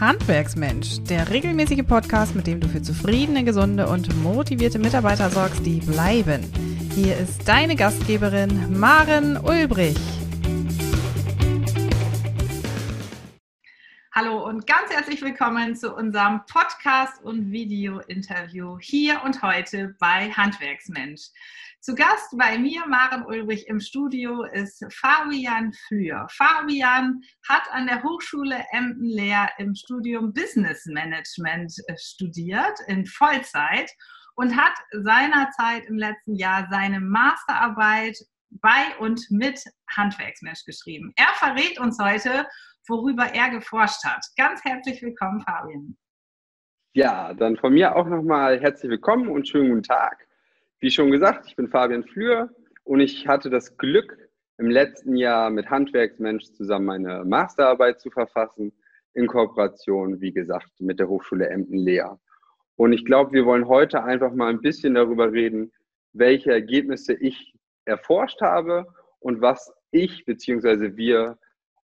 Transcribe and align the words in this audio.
Handwerksmensch, 0.00 1.02
der 1.08 1.28
regelmäßige 1.28 1.84
Podcast, 1.84 2.36
mit 2.36 2.46
dem 2.46 2.60
du 2.60 2.68
für 2.68 2.80
zufriedene, 2.80 3.42
gesunde 3.42 3.88
und 3.88 4.14
motivierte 4.22 4.78
Mitarbeiter 4.78 5.28
sorgst, 5.28 5.66
die 5.66 5.80
bleiben. 5.80 6.44
Hier 6.94 7.16
ist 7.16 7.48
deine 7.48 7.74
Gastgeberin 7.74 8.78
Maren 8.78 9.36
Ulbrich. 9.36 9.98
Hallo 14.12 14.46
und 14.46 14.66
ganz 14.68 14.90
herzlich 14.90 15.20
willkommen 15.22 15.74
zu 15.74 15.92
unserem 15.92 16.42
Podcast 16.46 17.20
und 17.24 17.50
Video-Interview 17.50 18.78
hier 18.80 19.20
und 19.24 19.42
heute 19.42 19.96
bei 19.98 20.30
Handwerksmensch. 20.30 21.30
Zu 21.80 21.94
Gast 21.94 22.36
bei 22.36 22.58
mir, 22.58 22.84
Maren 22.88 23.24
Ulrich, 23.24 23.68
im 23.68 23.78
Studio 23.78 24.42
ist 24.42 24.84
Fabian 24.92 25.72
Flür. 25.86 26.26
Fabian 26.28 27.20
hat 27.48 27.62
an 27.70 27.86
der 27.86 28.02
Hochschule 28.02 28.64
Emden-Lehr 28.72 29.48
im 29.58 29.76
Studium 29.76 30.32
Business 30.32 30.86
Management 30.86 31.72
äh, 31.86 31.94
studiert 31.96 32.80
in 32.88 33.06
Vollzeit 33.06 33.88
und 34.34 34.56
hat 34.56 34.76
seinerzeit 34.90 35.86
im 35.86 35.96
letzten 35.96 36.34
Jahr 36.34 36.66
seine 36.68 36.98
Masterarbeit 36.98 38.18
bei 38.50 38.96
und 38.98 39.24
mit 39.30 39.62
Handwerksmensch 39.88 40.64
geschrieben. 40.64 41.12
Er 41.14 41.32
verrät 41.34 41.78
uns 41.78 41.96
heute, 42.02 42.48
worüber 42.88 43.32
er 43.32 43.50
geforscht 43.50 44.02
hat. 44.04 44.24
Ganz 44.36 44.64
herzlich 44.64 45.00
willkommen, 45.00 45.42
Fabian. 45.42 45.96
Ja, 46.92 47.32
dann 47.34 47.56
von 47.56 47.72
mir 47.72 47.94
auch 47.94 48.06
nochmal 48.06 48.58
herzlich 48.60 48.90
willkommen 48.90 49.28
und 49.28 49.46
schönen 49.46 49.70
guten 49.70 49.82
Tag. 49.84 50.27
Wie 50.80 50.92
schon 50.92 51.10
gesagt, 51.10 51.46
ich 51.48 51.56
bin 51.56 51.68
Fabian 51.68 52.04
Flür 52.04 52.50
und 52.84 53.00
ich 53.00 53.26
hatte 53.26 53.50
das 53.50 53.76
Glück, 53.78 54.16
im 54.58 54.70
letzten 54.70 55.16
Jahr 55.16 55.50
mit 55.50 55.70
Handwerksmensch 55.70 56.52
zusammen 56.52 56.86
meine 56.86 57.24
Masterarbeit 57.24 58.00
zu 58.00 58.10
verfassen, 58.10 58.72
in 59.14 59.26
Kooperation, 59.26 60.20
wie 60.20 60.32
gesagt, 60.32 60.70
mit 60.80 61.00
der 61.00 61.08
Hochschule 61.08 61.48
Emden-Lehr. 61.48 62.20
Und 62.76 62.92
ich 62.92 63.04
glaube, 63.04 63.32
wir 63.32 63.44
wollen 63.44 63.66
heute 63.66 64.04
einfach 64.04 64.32
mal 64.32 64.50
ein 64.50 64.60
bisschen 64.60 64.94
darüber 64.94 65.32
reden, 65.32 65.72
welche 66.12 66.52
Ergebnisse 66.52 67.14
ich 67.14 67.54
erforscht 67.84 68.40
habe 68.40 68.86
und 69.18 69.40
was 69.40 69.72
ich 69.90 70.24
bzw. 70.26 70.96
wir 70.96 71.38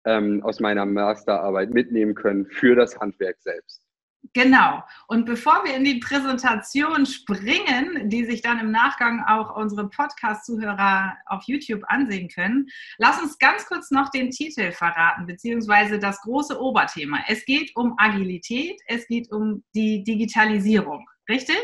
ähm, 0.03 0.43
aus 0.43 0.59
meiner 0.59 0.85
Masterarbeit 0.85 1.69
mitnehmen 1.69 2.13
können 2.13 2.45
für 2.45 2.75
das 2.75 2.99
Handwerk 2.99 3.37
selbst. 3.39 3.85
Genau. 4.33 4.83
Und 5.07 5.25
bevor 5.25 5.63
wir 5.65 5.75
in 5.75 5.83
die 5.83 5.99
Präsentation 5.99 7.05
springen, 7.05 8.07
die 8.09 8.23
sich 8.23 8.41
dann 8.41 8.59
im 8.59 8.71
Nachgang 8.71 9.23
auch 9.27 9.55
unsere 9.55 9.89
Podcast-Zuhörer 9.89 11.17
auf 11.25 11.43
YouTube 11.47 11.81
ansehen 11.87 12.29
können, 12.29 12.67
lass 12.97 13.21
uns 13.21 13.39
ganz 13.39 13.65
kurz 13.65 13.91
noch 13.91 14.09
den 14.09 14.29
Titel 14.29 14.71
verraten, 14.71 15.25
beziehungsweise 15.25 15.99
das 15.99 16.21
große 16.21 16.59
Oberthema. 16.61 17.19
Es 17.27 17.45
geht 17.45 17.71
um 17.75 17.95
Agilität, 17.97 18.79
es 18.87 19.07
geht 19.07 19.31
um 19.31 19.63
die 19.75 20.03
Digitalisierung. 20.03 21.07
Richtig? 21.27 21.59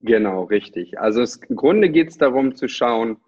Genau, 0.00 0.44
richtig. 0.44 0.98
Also 0.98 1.24
im 1.48 1.56
Grunde 1.56 1.90
geht 1.90 2.10
es 2.10 2.16
darum 2.16 2.54
zu 2.54 2.68
schauen, 2.68 3.18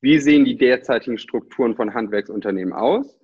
wie 0.00 0.18
sehen 0.18 0.44
die 0.44 0.56
derzeitigen 0.56 1.18
Strukturen 1.18 1.76
von 1.76 1.94
Handwerksunternehmen 1.94 2.72
aus 2.72 3.21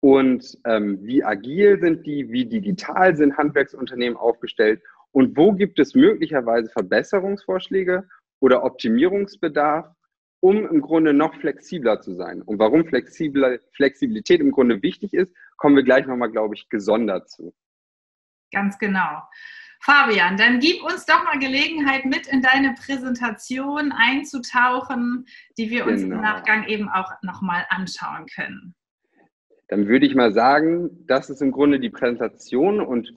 und 0.00 0.58
ähm, 0.64 0.98
wie 1.02 1.22
agil 1.22 1.78
sind 1.78 2.06
die, 2.06 2.30
wie 2.30 2.46
digital 2.46 3.14
sind 3.16 3.36
Handwerksunternehmen 3.36 4.16
aufgestellt 4.16 4.82
und 5.12 5.36
wo 5.36 5.52
gibt 5.52 5.78
es 5.78 5.94
möglicherweise 5.94 6.70
Verbesserungsvorschläge 6.70 8.08
oder 8.40 8.64
Optimierungsbedarf, 8.64 9.94
um 10.40 10.66
im 10.66 10.80
Grunde 10.80 11.12
noch 11.12 11.34
flexibler 11.34 12.00
zu 12.00 12.14
sein. 12.14 12.40
Und 12.40 12.58
warum 12.58 12.86
Flexibil 12.86 13.60
Flexibilität 13.74 14.40
im 14.40 14.52
Grunde 14.52 14.82
wichtig 14.82 15.12
ist, 15.12 15.34
kommen 15.58 15.76
wir 15.76 15.82
gleich 15.82 16.06
nochmal, 16.06 16.30
glaube 16.30 16.54
ich, 16.54 16.70
gesondert 16.70 17.28
zu. 17.28 17.54
Ganz 18.52 18.78
genau. 18.78 19.22
Fabian, 19.82 20.36
dann 20.36 20.60
gib 20.60 20.82
uns 20.82 21.04
doch 21.04 21.24
mal 21.24 21.38
Gelegenheit, 21.38 22.04
mit 22.06 22.26
in 22.26 22.42
deine 22.42 22.74
Präsentation 22.74 23.92
einzutauchen, 23.92 25.26
die 25.58 25.70
wir 25.70 25.86
uns 25.86 26.02
genau. 26.02 26.16
im 26.16 26.22
Nachgang 26.22 26.66
eben 26.66 26.88
auch 26.88 27.12
nochmal 27.22 27.66
anschauen 27.68 28.26
können 28.34 28.74
dann 29.70 29.86
würde 29.86 30.04
ich 30.04 30.16
mal 30.16 30.32
sagen, 30.32 31.06
das 31.06 31.30
ist 31.30 31.40
im 31.40 31.52
Grunde 31.52 31.78
die 31.78 31.90
Präsentation 31.90 32.80
und 32.80 33.14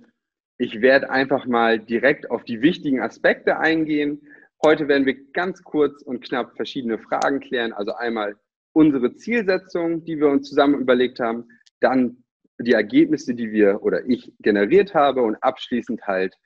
ich 0.59 0.81
werde 0.81 1.09
einfach 1.09 1.47
mal 1.47 1.79
direkt 1.79 2.29
auf 2.29 2.43
die 2.43 2.61
wichtigen 2.61 3.01
Aspekte 3.01 3.57
eingehen. 3.57 4.21
Heute 4.63 4.87
werden 4.87 5.07
wir 5.07 5.31
ganz 5.31 5.63
kurz 5.63 6.03
und 6.03 6.23
knapp 6.23 6.55
verschiedene 6.55 6.99
Fragen 6.99 7.39
klären. 7.39 7.73
Also 7.73 7.95
einmal 7.95 8.35
unsere 8.71 9.15
Zielsetzung, 9.15 10.05
die 10.05 10.19
wir 10.19 10.27
uns 10.27 10.47
zusammen 10.47 10.79
überlegt 10.79 11.19
haben, 11.19 11.47
dann 11.79 12.23
die 12.59 12.73
Ergebnisse, 12.73 13.33
die 13.33 13.51
wir 13.51 13.81
oder 13.81 14.05
ich 14.05 14.31
generiert 14.39 14.93
habe 14.93 15.23
und 15.23 15.41
abschließend 15.41 16.03
halt 16.03 16.37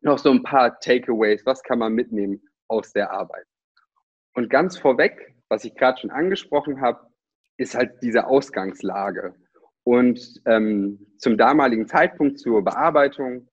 noch 0.00 0.16
so 0.16 0.30
ein 0.30 0.42
paar 0.42 0.80
Takeaways, 0.80 1.44
was 1.44 1.62
kann 1.62 1.78
man 1.78 1.92
mitnehmen 1.92 2.40
aus 2.68 2.94
der 2.94 3.10
Arbeit. 3.10 3.44
Und 4.32 4.48
ganz 4.48 4.78
vorweg, 4.78 5.34
was 5.50 5.66
ich 5.66 5.74
gerade 5.74 6.00
schon 6.00 6.10
angesprochen 6.10 6.80
habe, 6.80 7.09
ist 7.60 7.74
halt 7.74 8.02
diese 8.02 8.26
Ausgangslage. 8.26 9.34
Und 9.84 10.40
ähm, 10.46 11.06
zum 11.18 11.36
damaligen 11.36 11.86
Zeitpunkt 11.86 12.38
zur 12.38 12.64
Bearbeitung 12.64 13.48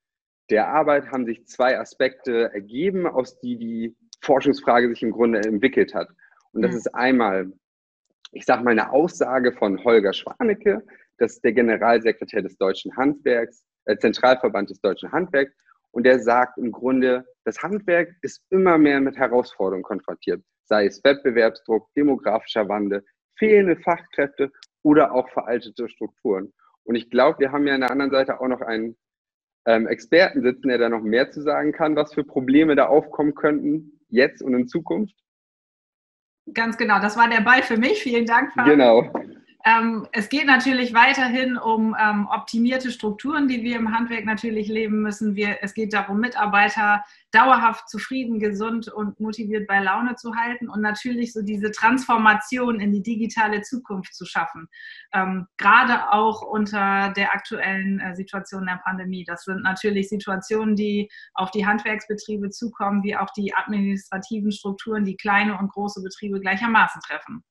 der 0.49 0.69
Arbeit 0.69 1.11
haben 1.11 1.25
sich 1.25 1.45
zwei 1.45 1.77
Aspekte 1.77 2.53
ergeben, 2.53 3.05
aus 3.05 3.37
die 3.41 3.57
die 3.57 3.97
Forschungsfrage 4.21 4.87
sich 4.87 5.03
im 5.03 5.11
Grunde 5.11 5.39
entwickelt 5.39 5.93
hat. 5.93 6.07
Und 6.53 6.61
das 6.61 6.71
mhm. 6.71 6.77
ist 6.77 6.95
einmal, 6.95 7.51
ich 8.31 8.45
sage 8.45 8.63
mal, 8.63 8.71
eine 8.71 8.91
Aussage 8.91 9.51
von 9.51 9.83
Holger 9.83 10.13
Schwanecke, 10.13 10.83
das 11.17 11.33
ist 11.33 11.43
der 11.43 11.51
Generalsekretär 11.51 12.41
des 12.41 12.57
Deutschen 12.57 12.95
Handwerks, 12.95 13.65
äh, 13.85 13.97
Zentralverband 13.97 14.69
des 14.69 14.79
Deutschen 14.79 15.11
Handwerks. 15.11 15.53
Und 15.91 16.03
der 16.03 16.19
sagt 16.19 16.57
im 16.57 16.71
Grunde, 16.71 17.25
das 17.43 17.61
Handwerk 17.61 18.15
ist 18.21 18.41
immer 18.51 18.77
mehr 18.77 19.01
mit 19.01 19.17
Herausforderungen 19.17 19.83
konfrontiert, 19.83 20.41
sei 20.63 20.85
es 20.85 21.03
Wettbewerbsdruck, 21.03 21.93
demografischer 21.95 22.69
Wandel, 22.69 23.03
fehlende 23.37 23.77
Fachkräfte 23.77 24.51
oder 24.83 25.13
auch 25.13 25.29
veraltete 25.29 25.89
Strukturen. 25.89 26.53
Und 26.83 26.95
ich 26.95 27.09
glaube, 27.09 27.39
wir 27.39 27.51
haben 27.51 27.67
ja 27.67 27.75
an 27.75 27.81
der 27.81 27.91
anderen 27.91 28.11
Seite 28.11 28.39
auch 28.39 28.47
noch 28.47 28.61
einen 28.61 28.97
ähm, 29.65 29.87
Experten 29.87 30.41
sitzen, 30.41 30.69
der 30.69 30.77
da 30.77 30.89
noch 30.89 31.01
mehr 31.01 31.29
zu 31.29 31.41
sagen 31.41 31.73
kann, 31.73 31.95
was 31.95 32.13
für 32.13 32.23
Probleme 32.23 32.75
da 32.75 32.87
aufkommen 32.87 33.35
könnten, 33.35 33.99
jetzt 34.07 34.41
und 34.41 34.53
in 34.53 34.67
Zukunft. 34.67 35.15
Ganz 36.53 36.77
genau, 36.77 36.99
das 37.01 37.17
war 37.17 37.29
der 37.29 37.41
Ball 37.41 37.61
für 37.61 37.77
mich. 37.77 38.01
Vielen 38.01 38.25
Dank. 38.25 38.53
Fabian. 38.53 38.77
Genau. 38.77 39.36
Ähm, 39.67 40.07
es 40.13 40.29
geht 40.29 40.45
natürlich 40.45 40.93
weiterhin 40.93 41.57
um 41.57 41.93
ähm, 41.99 42.25
optimierte 42.31 42.89
Strukturen, 42.89 43.49
die 43.49 43.63
wir 43.63 43.75
im 43.75 43.93
Handwerk 43.93 44.23
natürlich 44.23 44.69
leben 44.69 45.01
müssen. 45.01 45.35
Wir, 45.35 45.57
es 45.61 45.73
geht 45.73 45.91
darum, 45.91 46.21
Mitarbeiter 46.21 47.03
dauerhaft 47.31 47.89
zufrieden, 47.89 48.39
gesund 48.39 48.87
und 48.87 49.19
motiviert 49.19 49.67
bei 49.67 49.79
Laune 49.79 50.15
zu 50.15 50.33
halten 50.35 50.69
und 50.69 50.79
natürlich 50.79 51.33
so 51.33 51.41
diese 51.41 51.71
Transformation 51.71 52.79
in 52.79 52.93
die 52.93 53.03
digitale 53.03 53.61
Zukunft 53.61 54.15
zu 54.15 54.25
schaffen. 54.25 54.69
Ähm, 55.11 55.47
gerade 55.57 56.13
auch 56.13 56.43
unter 56.43 57.11
der 57.17 57.33
aktuellen 57.33 57.99
äh, 57.99 58.15
Situation 58.15 58.67
der 58.67 58.79
Pandemie. 58.85 59.25
Das 59.25 59.43
sind 59.43 59.63
natürlich 59.63 60.07
Situationen, 60.07 60.77
die 60.77 61.09
auf 61.33 61.51
die 61.51 61.65
Handwerksbetriebe 61.65 62.51
zukommen, 62.51 63.03
wie 63.03 63.17
auch 63.17 63.31
die 63.35 63.53
administrativen 63.53 64.53
Strukturen, 64.53 65.03
die 65.03 65.17
kleine 65.17 65.57
und 65.57 65.73
große 65.73 66.01
Betriebe 66.01 66.39
gleichermaßen 66.39 67.01
treffen. 67.01 67.43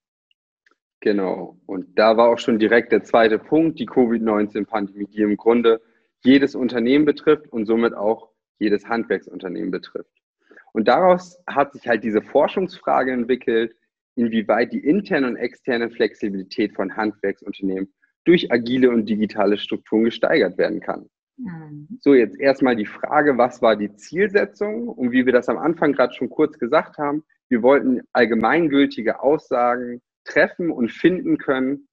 Genau. 1.07 1.57
Und 1.67 1.97
da 1.97 2.17
war 2.17 2.31
auch 2.31 2.39
schon 2.41 2.59
direkt 2.59 2.91
der 2.91 3.05
zweite 3.05 3.39
Punkt, 3.39 3.79
die 3.79 3.87
Covid-19-Pandemie, 3.87 5.07
die 5.07 5.23
im 5.23 5.37
Grunde 5.37 5.81
jedes 6.25 6.57
Unternehmen 6.57 7.05
betrifft 7.05 7.47
und 7.53 7.65
somit 7.65 7.95
auch 7.95 8.31
jedes 8.59 8.89
Handwerksunternehmen 8.89 9.71
betrifft. 9.71 10.11
Und 10.73 10.89
daraus 10.89 11.41
hat 11.47 11.75
sich 11.75 11.87
halt 11.87 12.03
diese 12.03 12.23
Forschungsfrage 12.23 13.13
entwickelt, 13.13 13.77
inwieweit 14.17 14.73
die 14.73 14.81
interne 14.81 15.29
und 15.29 15.37
externe 15.37 15.91
Flexibilität 15.91 16.75
von 16.75 16.97
Handwerksunternehmen 16.97 17.95
durch 18.25 18.51
agile 18.51 18.91
und 18.91 19.09
digitale 19.09 19.59
Strukturen 19.59 20.07
gesteigert 20.07 20.59
werden 20.59 20.81
kann. 20.81 21.09
Mhm. 21.37 21.87
So, 22.01 22.15
jetzt 22.15 22.37
erstmal 22.41 22.75
die 22.75 22.85
Frage, 22.85 23.39
was 23.39 23.63
war 23.63 23.77
die 23.77 23.95
Zielsetzung? 23.95 24.89
Und 24.89 25.13
wie 25.13 25.25
wir 25.25 25.33
das 25.33 25.49
am 25.49 25.59
Anfang 25.59 25.93
gerade 25.93 26.15
schon 26.15 26.31
kurz 26.31 26.59
gesagt 26.59 26.99
haben, 26.99 27.23
wir 27.49 27.63
wollten 27.63 28.01
allgemeingültige 28.13 29.21
Aussagen 29.21 30.03
treffen 30.27 30.71
und 30.71 30.91
finden 30.91 31.39
können 31.39 31.89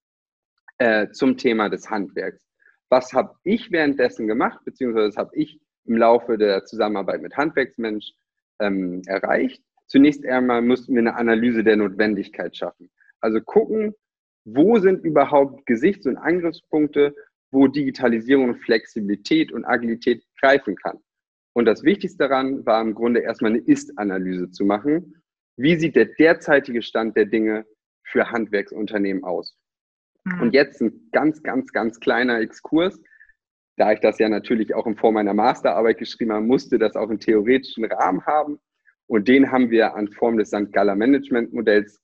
äh, 0.77 1.09
zum 1.11 1.37
Thema 1.37 1.69
des 1.69 1.89
Handwerks. 1.89 2.43
Was 2.89 3.13
habe 3.13 3.35
ich 3.43 3.71
währenddessen 3.71 4.27
gemacht, 4.27 4.59
beziehungsweise 4.65 5.17
habe 5.17 5.35
ich 5.35 5.59
im 5.85 5.97
Laufe 5.97 6.37
der 6.37 6.65
Zusammenarbeit 6.65 7.21
mit 7.21 7.35
Handwerksmensch 7.35 8.13
ähm, 8.59 9.01
erreicht? 9.07 9.63
Zunächst 9.87 10.25
einmal 10.25 10.61
mussten 10.61 10.93
wir 10.93 10.99
eine 10.99 11.15
Analyse 11.15 11.63
der 11.63 11.77
Notwendigkeit 11.77 12.55
schaffen. 12.55 12.89
Also 13.19 13.41
gucken, 13.41 13.93
wo 14.45 14.77
sind 14.77 15.03
überhaupt 15.03 15.65
Gesichts- 15.65 16.05
und 16.05 16.17
Angriffspunkte, 16.17 17.15
wo 17.51 17.67
Digitalisierung 17.67 18.55
Flexibilität 18.55 19.51
und 19.51 19.65
Agilität 19.65 20.23
greifen 20.39 20.75
kann. 20.75 20.99
Und 21.53 21.65
das 21.65 21.83
Wichtigste 21.83 22.27
daran 22.27 22.65
war 22.65 22.81
im 22.81 22.95
Grunde 22.95 23.21
erstmal 23.21 23.51
eine 23.51 23.61
Ist-Analyse 23.61 24.49
zu 24.49 24.65
machen. 24.65 25.21
Wie 25.55 25.77
sieht 25.77 25.95
der 25.95 26.05
derzeitige 26.05 26.81
Stand 26.81 27.15
der 27.15 27.25
Dinge 27.25 27.65
für 28.03 28.29
Handwerksunternehmen 28.29 29.23
aus. 29.23 29.55
Mhm. 30.25 30.41
Und 30.41 30.53
jetzt 30.53 30.81
ein 30.81 31.09
ganz, 31.11 31.43
ganz, 31.43 31.71
ganz 31.71 31.99
kleiner 31.99 32.39
Exkurs. 32.39 32.99
da 33.75 33.91
ich 33.91 33.99
das 33.99 34.19
ja 34.19 34.29
natürlich 34.29 34.75
auch 34.75 34.85
in 34.85 34.95
Form 34.95 35.15
meiner 35.15 35.33
Masterarbeit 35.33 35.97
geschrieben 35.97 36.31
habe, 36.31 36.45
musste 36.45 36.77
das 36.77 36.95
auch 36.95 37.09
einen 37.09 37.19
theoretischen 37.19 37.85
Rahmen 37.85 38.23
haben. 38.25 38.59
Und 39.07 39.27
den 39.27 39.51
haben 39.51 39.71
wir 39.71 39.95
an 39.95 40.09
Form 40.09 40.37
des 40.37 40.49
St. 40.49 40.71
Galler 40.71 40.95
Management 40.95 41.53
Modells 41.53 41.99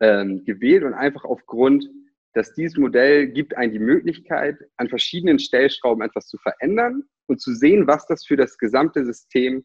ähm, 0.00 0.44
gewählt 0.44 0.84
und 0.84 0.94
einfach 0.94 1.24
aufgrund, 1.24 1.88
dass 2.34 2.54
dieses 2.54 2.78
Modell 2.78 3.28
gibt 3.28 3.56
einen 3.56 3.72
die 3.72 3.78
Möglichkeit, 3.78 4.56
an 4.76 4.88
verschiedenen 4.88 5.38
Stellschrauben 5.38 6.02
etwas 6.02 6.26
zu 6.28 6.38
verändern 6.38 7.04
und 7.26 7.40
zu 7.40 7.52
sehen, 7.52 7.86
was 7.86 8.06
das 8.06 8.24
für 8.24 8.36
das 8.36 8.56
gesamte 8.56 9.04
System 9.04 9.64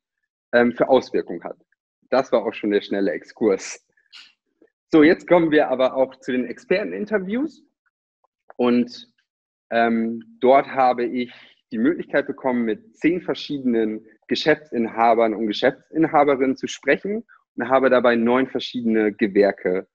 ähm, 0.53 0.73
für 0.73 0.89
Auswirkungen 0.89 1.43
hat. 1.43 1.57
Das 2.09 2.31
war 2.31 2.45
auch 2.45 2.53
schon 2.53 2.71
der 2.71 2.81
schnelle 2.81 3.11
Exkurs. 3.11 3.86
So, 4.89 5.03
jetzt 5.03 5.27
kommen 5.27 5.51
wir 5.51 5.69
aber 5.69 5.95
auch 5.95 6.15
zu 6.15 6.31
den 6.31 6.45
Experteninterviews. 6.45 7.61
Und 8.55 9.07
ähm, 9.69 10.37
dort 10.39 10.67
habe 10.67 11.05
ich 11.05 11.33
die 11.71 11.77
Möglichkeit 11.77 12.27
bekommen, 12.27 12.63
mit 12.63 12.95
zehn 12.95 13.21
verschiedenen 13.21 14.05
Geschäftsinhabern 14.27 15.33
und 15.33 15.47
Geschäftsinhaberinnen 15.47 16.55
zu 16.55 16.67
sprechen 16.67 17.25
und 17.55 17.69
habe 17.69 17.89
dabei 17.89 18.15
neun 18.15 18.47
verschiedene 18.47 19.11
Gewerke 19.11 19.87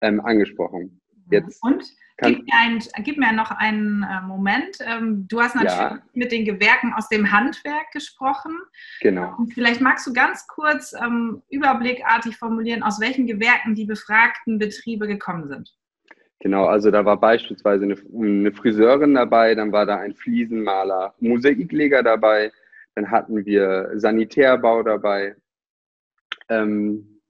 ähm, 0.00 0.20
angesprochen. 0.20 1.00
Jetzt 1.30 1.60
und 1.62 1.84
gib 2.18 2.44
mir, 2.44 2.54
ein, 2.58 2.82
gib 3.04 3.18
mir, 3.18 3.32
noch 3.32 3.50
einen 3.50 4.02
äh, 4.02 4.22
Moment. 4.22 4.78
Ähm, 4.80 5.26
du 5.28 5.40
hast 5.40 5.54
natürlich 5.54 5.78
ja. 5.78 6.02
mit 6.14 6.32
den 6.32 6.44
Gewerken 6.44 6.92
aus 6.94 7.08
dem 7.08 7.30
Handwerk 7.30 7.90
gesprochen. 7.92 8.56
Genau. 9.00 9.36
Vielleicht 9.52 9.80
magst 9.80 10.06
du 10.06 10.12
ganz 10.12 10.46
kurz 10.46 10.94
ähm, 10.94 11.42
überblickartig 11.50 12.36
formulieren, 12.36 12.82
aus 12.82 13.00
welchen 13.00 13.26
Gewerken 13.26 13.74
die 13.74 13.84
befragten 13.84 14.58
Betriebe 14.58 15.06
gekommen 15.06 15.48
sind. 15.48 15.74
Genau, 16.40 16.66
also 16.66 16.90
da 16.90 17.04
war 17.04 17.18
beispielsweise 17.18 17.84
eine, 17.84 17.96
eine 18.14 18.52
Friseurin 18.52 19.14
dabei, 19.14 19.54
dann 19.54 19.72
war 19.72 19.86
da 19.86 19.96
ein 19.96 20.14
Fliesenmaler, 20.14 21.14
Mosaikleger 21.18 22.02
dabei, 22.02 22.52
dann 22.94 23.10
hatten 23.10 23.44
wir 23.46 23.90
Sanitärbau 23.94 24.82
dabei, 24.82 25.34
ähm, 26.48 27.20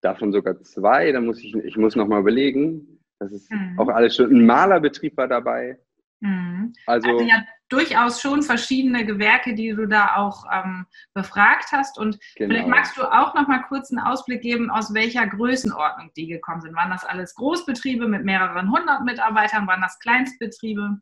davon 0.00 0.32
sogar 0.32 0.60
zwei, 0.62 1.10
da 1.12 1.20
muss 1.20 1.42
ich, 1.42 1.54
ich 1.54 1.76
muss 1.76 1.96
nochmal 1.96 2.20
überlegen, 2.20 2.99
das 3.20 3.32
ist 3.32 3.50
mhm. 3.50 3.78
auch 3.78 3.88
alles 3.88 4.16
schon, 4.16 4.30
ein 4.30 4.44
Malerbetrieb 4.44 5.16
war 5.16 5.28
dabei. 5.28 5.78
Mhm. 6.20 6.72
Also, 6.86 7.08
also, 7.08 7.24
ja 7.24 7.44
durchaus 7.70 8.20
schon 8.20 8.42
verschiedene 8.42 9.06
Gewerke, 9.06 9.54
die 9.54 9.70
du 9.70 9.86
da 9.86 10.16
auch 10.16 10.44
ähm, 10.52 10.86
befragt 11.14 11.68
hast. 11.72 11.98
Und 11.98 12.18
genau. 12.36 12.50
vielleicht 12.50 12.68
magst 12.68 12.96
du 12.96 13.02
auch 13.02 13.34
noch 13.34 13.48
mal 13.48 13.62
kurz 13.68 13.90
einen 13.90 14.04
Ausblick 14.04 14.42
geben, 14.42 14.70
aus 14.70 14.92
welcher 14.92 15.26
Größenordnung 15.26 16.10
die 16.16 16.26
gekommen 16.26 16.60
sind. 16.60 16.74
Waren 16.74 16.90
das 16.90 17.04
alles 17.04 17.34
Großbetriebe 17.36 18.08
mit 18.08 18.24
mehreren 18.24 18.70
hundert 18.70 19.04
Mitarbeitern? 19.04 19.66
Waren 19.66 19.80
das 19.80 19.98
Kleinstbetriebe? 20.00 20.98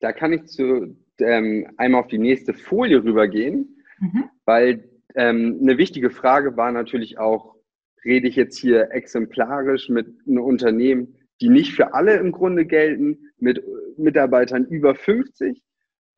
Da 0.00 0.12
kann 0.12 0.32
ich 0.32 0.46
zu, 0.46 0.96
ähm, 1.20 1.70
einmal 1.76 2.00
auf 2.00 2.08
die 2.08 2.18
nächste 2.18 2.54
Folie 2.54 3.04
rübergehen, 3.04 3.84
mhm. 3.98 4.30
weil 4.46 4.88
ähm, 5.14 5.58
eine 5.60 5.76
wichtige 5.76 6.10
Frage 6.10 6.56
war 6.56 6.72
natürlich 6.72 7.18
auch, 7.18 7.56
rede 8.04 8.28
ich 8.28 8.36
jetzt 8.36 8.58
hier 8.58 8.92
exemplarisch 8.92 9.88
mit 9.88 10.06
einem 10.26 10.42
Unternehmen, 10.42 11.17
die 11.40 11.48
nicht 11.48 11.74
für 11.74 11.94
alle 11.94 12.16
im 12.16 12.32
Grunde 12.32 12.66
gelten, 12.66 13.30
mit 13.38 13.62
Mitarbeitern 13.96 14.64
über 14.66 14.94
50 14.94 15.62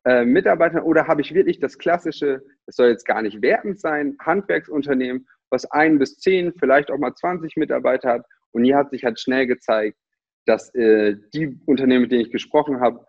äh, 0.05 0.25
Mitarbeitern 0.25 0.82
oder 0.82 1.06
habe 1.06 1.20
ich 1.20 1.34
wirklich 1.34 1.61
das 1.61 1.76
klassische, 1.76 2.43
es 2.67 2.76
soll 2.76 2.88
jetzt 2.88 3.05
gar 3.05 3.20
nicht 3.22 3.43
wertend 3.43 3.78
sein, 3.81 4.17
Handwerksunternehmen, 4.20 5.28
was 5.50 5.70
ein 5.70 5.99
bis 5.99 6.19
zehn, 6.19 6.55
vielleicht 6.58 6.90
auch 6.90 6.99
mal 6.99 7.14
20 7.14 7.56
Mitarbeiter 7.56 8.11
hat. 8.11 8.26
Und 8.52 8.64
hier 8.64 8.76
hat 8.76 8.90
sich 8.90 9.05
halt 9.05 9.20
schnell 9.20 9.46
gezeigt, 9.46 9.99
dass 10.46 10.75
äh, 10.75 11.17
die 11.34 11.61
Unternehmen, 11.67 12.02
mit 12.02 12.12
denen 12.12 12.22
ich 12.22 12.32
gesprochen 12.32 12.81
habe, 12.81 13.05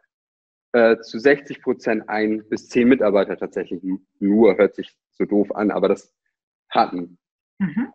äh, 0.73 0.97
zu 0.99 1.17
60 1.17 1.61
Prozent 1.61 2.09
ein 2.09 2.47
bis 2.49 2.67
zehn 2.67 2.87
Mitarbeiter 2.87 3.37
tatsächlich 3.37 3.81
nur, 4.19 4.57
hört 4.57 4.75
sich 4.75 4.93
so 5.11 5.25
doof 5.25 5.55
an, 5.55 5.71
aber 5.71 5.87
das 5.87 6.13
hatten. 6.69 7.17
Mhm. 7.59 7.93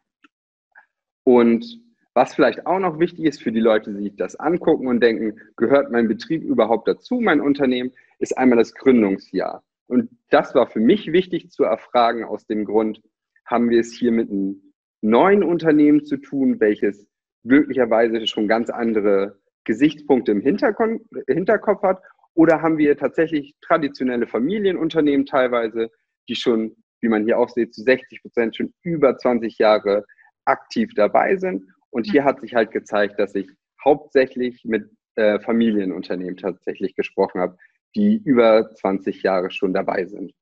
Und 1.25 1.86
was 2.17 2.35
vielleicht 2.35 2.67
auch 2.67 2.79
noch 2.79 2.99
wichtig 2.99 3.27
ist 3.27 3.43
für 3.43 3.53
die 3.53 3.61
Leute, 3.61 3.93
die 3.93 4.05
sich 4.05 4.17
das 4.17 4.37
angucken 4.37 4.87
und 4.87 5.03
denken, 5.03 5.39
gehört 5.59 5.93
mein 5.93 6.09
Betrieb 6.09 6.43
überhaupt 6.43 6.89
dazu, 6.89 7.21
mein 7.21 7.43
Unternehmen, 7.43 7.93
ist 8.19 8.39
einmal 8.39 8.57
das 8.57 8.73
Gründungsjahr. 8.75 9.63
Und 9.87 10.09
das 10.31 10.55
war 10.55 10.67
für 10.67 10.81
mich 10.81 11.13
wichtig 11.13 11.51
zu 11.51 11.65
erfragen 11.65 12.25
aus 12.25 12.47
dem 12.47 12.65
Grund, 12.65 13.03
haben 13.45 13.69
wir 13.69 13.81
es 13.81 13.93
hier 13.93 14.13
mit 14.13 14.31
einem 14.31 14.73
neuen 15.03 15.45
Unternehmen 15.45 16.05
zu 16.05 16.17
tun, 16.17 16.59
welches 16.59 17.07
möglicherweise 17.43 18.27
schon 18.27 18.49
ganz 18.49 18.71
andere 18.71 19.39
Gesichtspunkte 19.65 20.33
im 20.33 20.41
Hinterkopf 20.41 21.83
hat? 21.83 22.01
Oder 22.33 22.63
haben 22.63 22.79
wir 22.79 22.97
tatsächlich 22.97 23.55
traditionelle 23.61 24.27
Familienunternehmen 24.27 25.27
teilweise, 25.27 25.91
die 26.31 26.35
schon, 26.35 26.77
wie 27.03 27.09
man 27.09 27.25
hier 27.25 27.39
auch 27.39 27.51
sieht, 27.51 27.75
zu 27.75 27.83
60 27.83 28.23
Prozent 28.23 28.57
schon 28.57 28.73
über 28.83 29.19
20 29.19 29.59
Jahre 29.59 30.07
aktiv 30.47 30.95
dabei 30.95 31.37
sind? 31.37 31.63
Und 31.97 32.05
hier 32.05 32.25
hat 32.25 32.43
sich 32.43 32.55
halt 32.55 32.73
gezeigt, 32.73 33.19
dass 33.19 33.35
ich 33.35 33.49
hauptsächlich 33.83 34.67
mit 34.67 34.95
äh, 35.15 35.41
Familienunternehmen 35.41 36.37
tatsächlich 36.37 36.95
gesprochen 36.95 37.41
habe, 37.41 37.57
die 37.95 38.19
über 38.23 38.75
20 38.75 39.23
Jahre 39.23 39.51
schon 39.51 39.73
dabei 39.73 40.05
sind. 40.05 40.35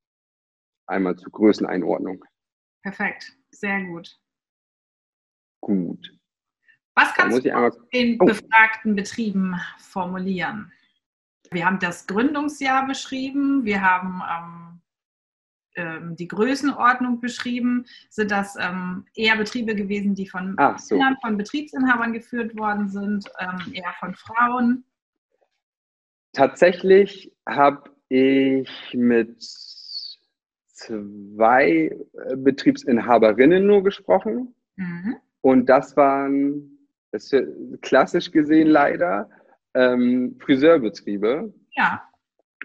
Einmal 0.88 1.14
zur 1.14 1.30
Größeneinordnung. 1.30 2.24
Perfekt, 2.82 3.36
sehr 3.52 3.84
gut. 3.84 4.18
Gut. 5.60 6.10
Was 6.96 7.14
kannst 7.14 7.46
du 7.46 7.54
einmal, 7.54 7.70
den 7.92 8.20
oh. 8.20 8.24
befragten 8.24 8.96
Betrieben 8.96 9.54
formulieren? 9.78 10.72
Wir 11.52 11.66
haben 11.66 11.78
das 11.78 12.08
Gründungsjahr 12.08 12.84
beschrieben, 12.88 13.64
wir 13.64 13.80
haben 13.80 14.22
ähm, 14.28 14.73
ähm, 15.76 16.16
die 16.16 16.28
Größenordnung 16.28 17.20
beschrieben. 17.20 17.84
Sind 18.10 18.30
das 18.30 18.56
ähm, 18.60 19.06
eher 19.14 19.36
Betriebe 19.36 19.74
gewesen, 19.74 20.14
die 20.14 20.28
von 20.28 20.56
so. 20.78 20.96
Männern, 20.96 21.16
von 21.22 21.36
Betriebsinhabern 21.36 22.12
geführt 22.12 22.56
worden 22.56 22.88
sind, 22.88 23.24
ähm, 23.38 23.72
eher 23.72 23.92
von 23.98 24.14
Frauen? 24.14 24.84
Tatsächlich 26.32 27.32
habe 27.46 27.90
ich 28.08 28.68
mit 28.92 29.42
zwei 30.84 31.90
äh, 32.12 32.36
Betriebsinhaberinnen 32.36 33.66
nur 33.66 33.82
gesprochen. 33.82 34.54
Mhm. 34.76 35.16
Und 35.40 35.66
das 35.66 35.96
waren, 35.96 36.78
das 37.12 37.32
klassisch 37.82 38.30
gesehen 38.30 38.68
leider, 38.68 39.28
ähm, 39.74 40.36
Friseurbetriebe. 40.40 41.52
Ja. 41.72 42.02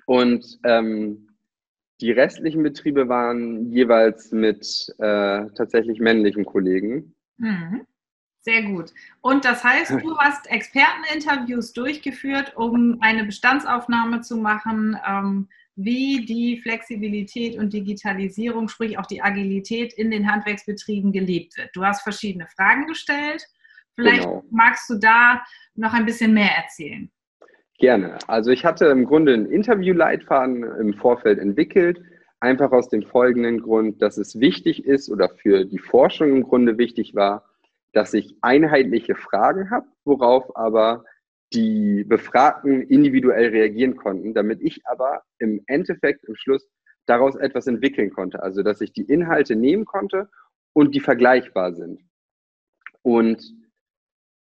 Und 0.06 0.60
ähm, 0.64 1.29
die 2.02 2.12
restlichen 2.12 2.64
Betriebe 2.64 3.10
waren 3.10 3.72
jeweils 3.72 4.32
mit 4.32 4.94
äh, 5.00 5.48
tatsächlich 5.56 6.00
männlichen 6.00 6.46
Kollegen. 6.46 7.14
Mhm. 7.38 7.86
Sehr 8.42 8.64
gut. 8.64 8.94
Und 9.22 9.44
das 9.44 9.64
heißt, 9.64 9.92
du 10.02 10.18
hast 10.18 10.50
Experteninterviews 10.50 11.74
durchgeführt, 11.74 12.56
um 12.56 12.98
eine 13.02 13.26
Bestandsaufnahme 13.26 14.22
zu 14.22 14.38
machen, 14.38 14.98
ähm, 15.06 15.50
wie 15.76 16.26
die 16.26 16.62
Flexibilität 16.62 17.58
und 17.58 17.74
Digitalisierung, 17.74 18.68
sprich 18.68 18.98
auch 18.98 19.06
die 19.06 19.22
Agilität 19.22 19.94
in 19.94 20.12
den 20.12 20.30
Handwerksbetrieben 20.30 21.12
gelebt 21.12 21.58
wird. 21.58 21.70
Du 21.74 21.84
hast 21.84 22.02
verschiedene 22.02 22.48
Fragen 22.48 22.86
gestellt. 22.86 23.46
Vielleicht 23.96 24.24
genau. 24.24 24.44
magst 24.52 24.90
du 24.90 24.96
da 24.96 25.44
noch 25.76 25.94
ein 25.94 26.06
bisschen 26.06 26.34
mehr 26.34 26.56
erzählen. 26.56 27.10
Gerne. 27.80 28.18
Also 28.28 28.52
ich 28.52 28.66
hatte 28.66 28.88
im 28.88 29.06
Grunde 29.06 29.34
einen 29.34 29.46
Interviewleitfaden 29.46 30.64
im 30.64 30.94
Vorfeld 30.96 31.40
entwickelt, 31.40 32.02
einfach 32.42 32.74
aus 32.74 32.90
dem 32.90 33.04
folgenden 33.04 33.62
Grund, 33.62 34.02
dass 34.02 34.18
es 34.18 34.40
wichtig 34.40 34.86
ist 34.86 35.10
oder 35.10 35.30
für 35.30 35.64
die 35.64 35.80
Forschung 35.80 36.30
im 36.30 36.44
Grunde 36.44 36.78
wichtig 36.78 37.16
war, 37.16 37.46
dass 37.94 38.14
ich 38.14 38.36
einheitliche 38.42 39.16
Fragen 39.16 39.72
habe, 39.72 39.88
worauf 40.04 40.56
aber 40.58 41.06
die 41.54 42.04
Befragten 42.04 42.82
individuell 42.82 43.50
reagieren 43.50 43.96
konnten, 43.96 44.34
damit 44.34 44.62
ich 44.62 44.86
aber 44.86 45.24
im 45.40 45.64
Endeffekt, 45.68 46.26
im 46.26 46.36
Schluss, 46.36 46.70
daraus 47.06 47.36
etwas 47.36 47.66
entwickeln 47.66 48.12
konnte. 48.12 48.44
Also, 48.44 48.62
dass 48.62 48.82
ich 48.82 48.92
die 48.92 49.04
Inhalte 49.04 49.56
nehmen 49.56 49.86
konnte 49.86 50.30
und 50.74 50.94
die 50.94 51.00
vergleichbar 51.00 51.74
sind. 51.74 52.02
Und 53.02 53.42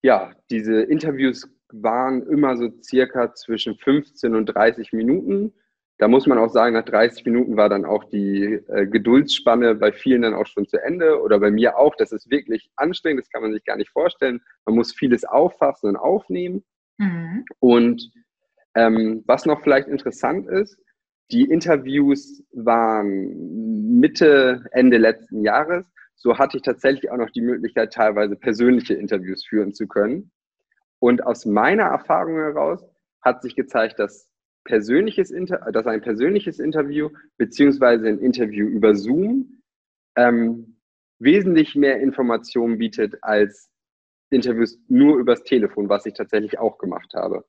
ja, 0.01 0.31
diese 0.49 0.81
Interviews 0.81 1.47
waren 1.81 2.23
immer 2.27 2.57
so 2.57 2.69
circa 2.81 3.33
zwischen 3.33 3.75
15 3.75 4.35
und 4.35 4.45
30 4.47 4.93
Minuten. 4.93 5.53
Da 5.97 6.07
muss 6.07 6.27
man 6.27 6.37
auch 6.37 6.49
sagen, 6.49 6.73
nach 6.73 6.83
30 6.83 7.25
Minuten 7.25 7.55
war 7.55 7.69
dann 7.69 7.85
auch 7.85 8.03
die 8.05 8.59
äh, 8.67 8.85
Geduldsspanne 8.85 9.75
bei 9.75 9.93
vielen 9.93 10.23
dann 10.23 10.33
auch 10.33 10.45
schon 10.45 10.67
zu 10.67 10.81
Ende 10.81 11.21
oder 11.21 11.39
bei 11.39 11.51
mir 11.51 11.77
auch. 11.77 11.95
Das 11.95 12.11
ist 12.11 12.29
wirklich 12.29 12.69
anstrengend, 12.75 13.21
das 13.21 13.29
kann 13.29 13.41
man 13.41 13.53
sich 13.53 13.63
gar 13.63 13.77
nicht 13.77 13.91
vorstellen. 13.91 14.41
Man 14.65 14.75
muss 14.75 14.93
vieles 14.93 15.23
auffassen 15.23 15.89
und 15.89 15.95
aufnehmen. 15.95 16.63
Mhm. 16.97 17.45
Und 17.59 18.11
ähm, 18.75 19.23
was 19.25 19.45
noch 19.45 19.61
vielleicht 19.61 19.87
interessant 19.87 20.47
ist, 20.47 20.77
die 21.31 21.49
Interviews 21.49 22.43
waren 22.53 23.99
Mitte, 23.99 24.63
Ende 24.71 24.97
letzten 24.97 25.43
Jahres. 25.43 25.89
So 26.15 26.37
hatte 26.37 26.57
ich 26.57 26.63
tatsächlich 26.63 27.09
auch 27.09 27.17
noch 27.17 27.31
die 27.31 27.41
Möglichkeit, 27.41 27.93
teilweise 27.93 28.35
persönliche 28.35 28.93
Interviews 28.93 29.45
führen 29.45 29.73
zu 29.73 29.87
können. 29.87 30.31
Und 31.05 31.23
aus 31.23 31.45
meiner 31.45 31.83
Erfahrung 31.83 32.33
heraus 32.33 32.83
hat 33.21 33.43
sich 33.43 33.55
gezeigt, 33.55 33.99
dass 33.99 34.27
persönliches 34.63 35.29
Inter 35.29 35.59
dass 35.71 35.85
ein 35.85 36.01
persönliches 36.01 36.57
Interview 36.57 37.11
beziehungsweise 37.37 38.07
ein 38.07 38.17
Interview 38.17 38.65
über 38.65 38.95
Zoom 38.95 39.61
ähm, 40.15 40.79
wesentlich 41.19 41.75
mehr 41.75 41.99
Informationen 41.99 42.79
bietet 42.79 43.19
als 43.21 43.69
Interviews 44.31 44.79
nur 44.87 45.19
übers 45.19 45.43
Telefon, 45.43 45.89
was 45.89 46.07
ich 46.07 46.15
tatsächlich 46.15 46.57
auch 46.57 46.79
gemacht 46.79 47.13
habe. 47.13 47.45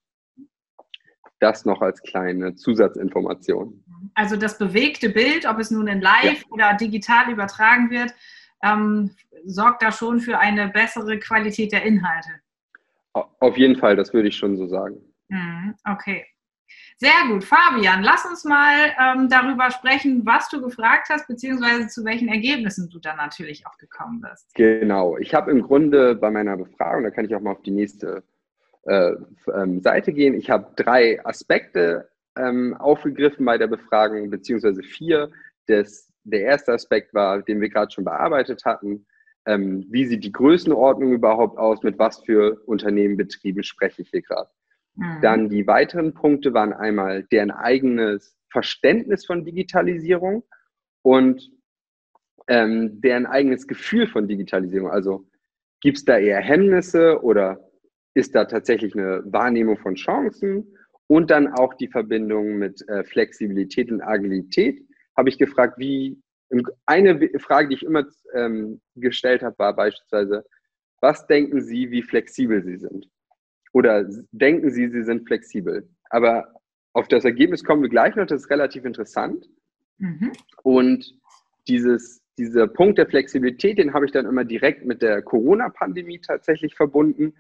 Das 1.39 1.65
noch 1.65 1.81
als 1.81 2.03
kleine 2.03 2.57
Zusatzinformation. 2.57 3.83
Also 4.13 4.37
das 4.37 4.59
bewegte 4.59 5.09
Bild, 5.09 5.47
ob 5.47 5.59
es 5.61 5.71
nun 5.71 5.89
in 5.89 6.03
Live 6.03 6.43
ja. 6.43 6.51
oder 6.51 6.75
digital 6.75 7.33
übertragen 7.33 7.89
wird, 7.89 8.15
ähm, 8.63 9.13
sorgt 9.47 9.83
da 9.83 9.93
schon 9.93 10.21
für 10.21 10.39
eine 10.39 10.69
bessere 10.69 11.19
Qualität 11.19 11.73
der 11.73 11.85
Inhalte. 11.85 12.43
Auf 13.41 13.57
jeden 13.57 13.77
Fall, 13.77 13.97
das 13.97 14.13
würde 14.13 14.29
ich 14.29 14.37
schon 14.37 14.57
so 14.57 14.67
sagen. 14.67 14.97
Mhm, 15.29 15.75
okay. 15.91 16.27
Sehr 16.99 17.29
gut. 17.29 17.45
Fabian, 17.45 18.03
lass 18.03 18.25
uns 18.25 18.45
mal 18.45 18.93
ähm, 18.99 19.29
darüber 19.29 19.71
sprechen, 19.71 20.25
was 20.25 20.49
du 20.49 20.63
gefragt 20.63 21.09
hast, 21.11 21.29
beziehungsweise 21.29 21.89
zu 21.89 22.05
welchen 22.05 22.29
Ergebnissen 22.29 22.89
du 22.89 22.99
dann 22.99 23.19
natürlich 23.19 23.67
auch 23.67 23.77
gekommen 23.77 24.23
bist. 24.23 24.55
Genau. 24.55 25.19
Ich 25.19 25.35
habe 25.35 25.51
im 25.51 25.63
Grunde 25.63 26.15
bei 26.15 26.31
meiner 26.31 26.57
Befragung, 26.57 27.05
da 27.05 27.11
kann 27.11 27.27
ich 27.27 27.35
auch 27.35 27.41
mal 27.41 27.53
auf 27.53 27.63
die 27.63 27.71
nächste 27.71 28.25
äh, 28.85 29.13
ähm, 29.55 29.81
Seite 29.83 30.13
gehen, 30.13 30.35
ich 30.35 30.49
habe 30.49 30.73
drei 30.77 31.25
Aspekte 31.25 32.09
ähm, 32.37 32.75
aufgegriffen 32.79 33.45
bei 33.45 33.59
der 33.59 33.67
Befragung, 33.67 34.31
beziehungsweise 34.31 34.83
vier. 34.83 35.31
Das, 35.67 36.13
der 36.25 36.43
erste 36.43 36.73
Aspekt 36.73 37.13
war, 37.13 37.43
den 37.43 37.61
wir 37.61 37.69
gerade 37.69 37.91
schon 37.91 38.05
bearbeitet 38.05 38.65
hatten. 38.65 39.07
Ähm, 39.47 39.87
wie 39.91 40.07
sieht 40.07 40.25
die 40.25 40.33
Größenordnung 40.33 41.13
überhaupt 41.13 41.57
aus? 41.59 41.83
Mit 41.83 41.99
was 41.99 42.19
für 42.25 42.61
Unternehmen, 42.67 43.17
Betrieben 43.17 43.63
spreche 43.63 44.03
ich 44.03 44.11
hier 44.11 44.23
gerade? 44.23 44.51
Mhm. 44.97 45.19
Dann 45.23 45.49
die 45.49 45.67
weiteren 45.67 46.15
Punkte 46.15 46.53
waren 46.53 46.73
einmal 46.73 47.25
deren 47.25 47.51
eigenes 47.51 48.37
Verständnis 48.51 49.25
von 49.25 49.45
Digitalisierung 49.45 50.43
und 51.03 51.51
ähm, 52.49 53.01
deren 53.01 53.27
eigenes 53.27 53.67
Gefühl 53.67 54.07
von 54.07 54.29
Digitalisierung. 54.29 54.91
Also 54.91 55.27
gibt 55.81 55.99
es 55.99 56.05
da 56.05 56.19
eher 56.19 56.41
Hemmnisse 56.41 57.23
oder 57.23 57.61
ist 58.15 58.35
da 58.35 58.45
tatsächlich 58.45 58.95
eine 58.95 59.23
Wahrnehmung 59.27 59.77
von 59.79 59.95
Chancen? 59.95 60.67
Und 61.09 61.31
dann 61.31 61.49
auch 61.53 61.75
die 61.75 61.87
Verbindung 61.87 62.57
mit 62.57 62.87
äh, 62.89 63.05
Flexibilität 63.05 63.93
und 63.93 64.03
Agilität. 64.03 64.85
Habe 65.17 65.29
ich 65.29 65.39
gefragt, 65.39 65.79
wie, 65.79 66.21
eine 66.87 67.31
Frage, 67.39 67.69
die 67.69 67.75
ich 67.75 67.83
immer 67.83 68.07
ähm, 68.35 68.81
gestellt 68.95 69.43
habe, 69.43 69.59
war 69.59 69.75
beispielsweise, 69.75 70.45
was 71.01 71.27
denken 71.27 71.61
Sie, 71.61 71.91
wie 71.91 72.03
flexibel 72.03 72.63
Sie 72.63 72.77
sind? 72.77 73.09
Oder 73.73 74.09
denken 74.33 74.71
Sie, 74.71 74.89
Sie 74.89 75.03
sind 75.03 75.27
flexibel? 75.27 75.89
Aber 76.11 76.55
auf 76.93 77.09
das 77.09 77.25
Ergebnis 77.25 77.63
kommen 77.63 77.83
wir 77.83 77.91
gleich 77.91 78.17
noch, 78.17 78.27
das 78.27 78.43
ist 78.43 78.51
relativ 78.51 78.85
interessant. 78.85 79.47
Mhm. 79.99 80.33
Und 80.63 81.19
dieses, 81.69 82.23
dieser 82.39 82.67
Punkt 82.69 82.99
der 82.99 83.07
Flexibilität, 83.07 83.79
den 83.79 83.93
habe 83.93 84.07
ich 84.07 84.13
dann 84.13 84.27
immer 84.27 84.45
direkt 84.45 84.85
mit 84.85 85.03
der 85.03 85.23
Corona-Pandemie 85.23 86.21
tatsächlich 86.21 86.75
verbunden, 86.75 87.35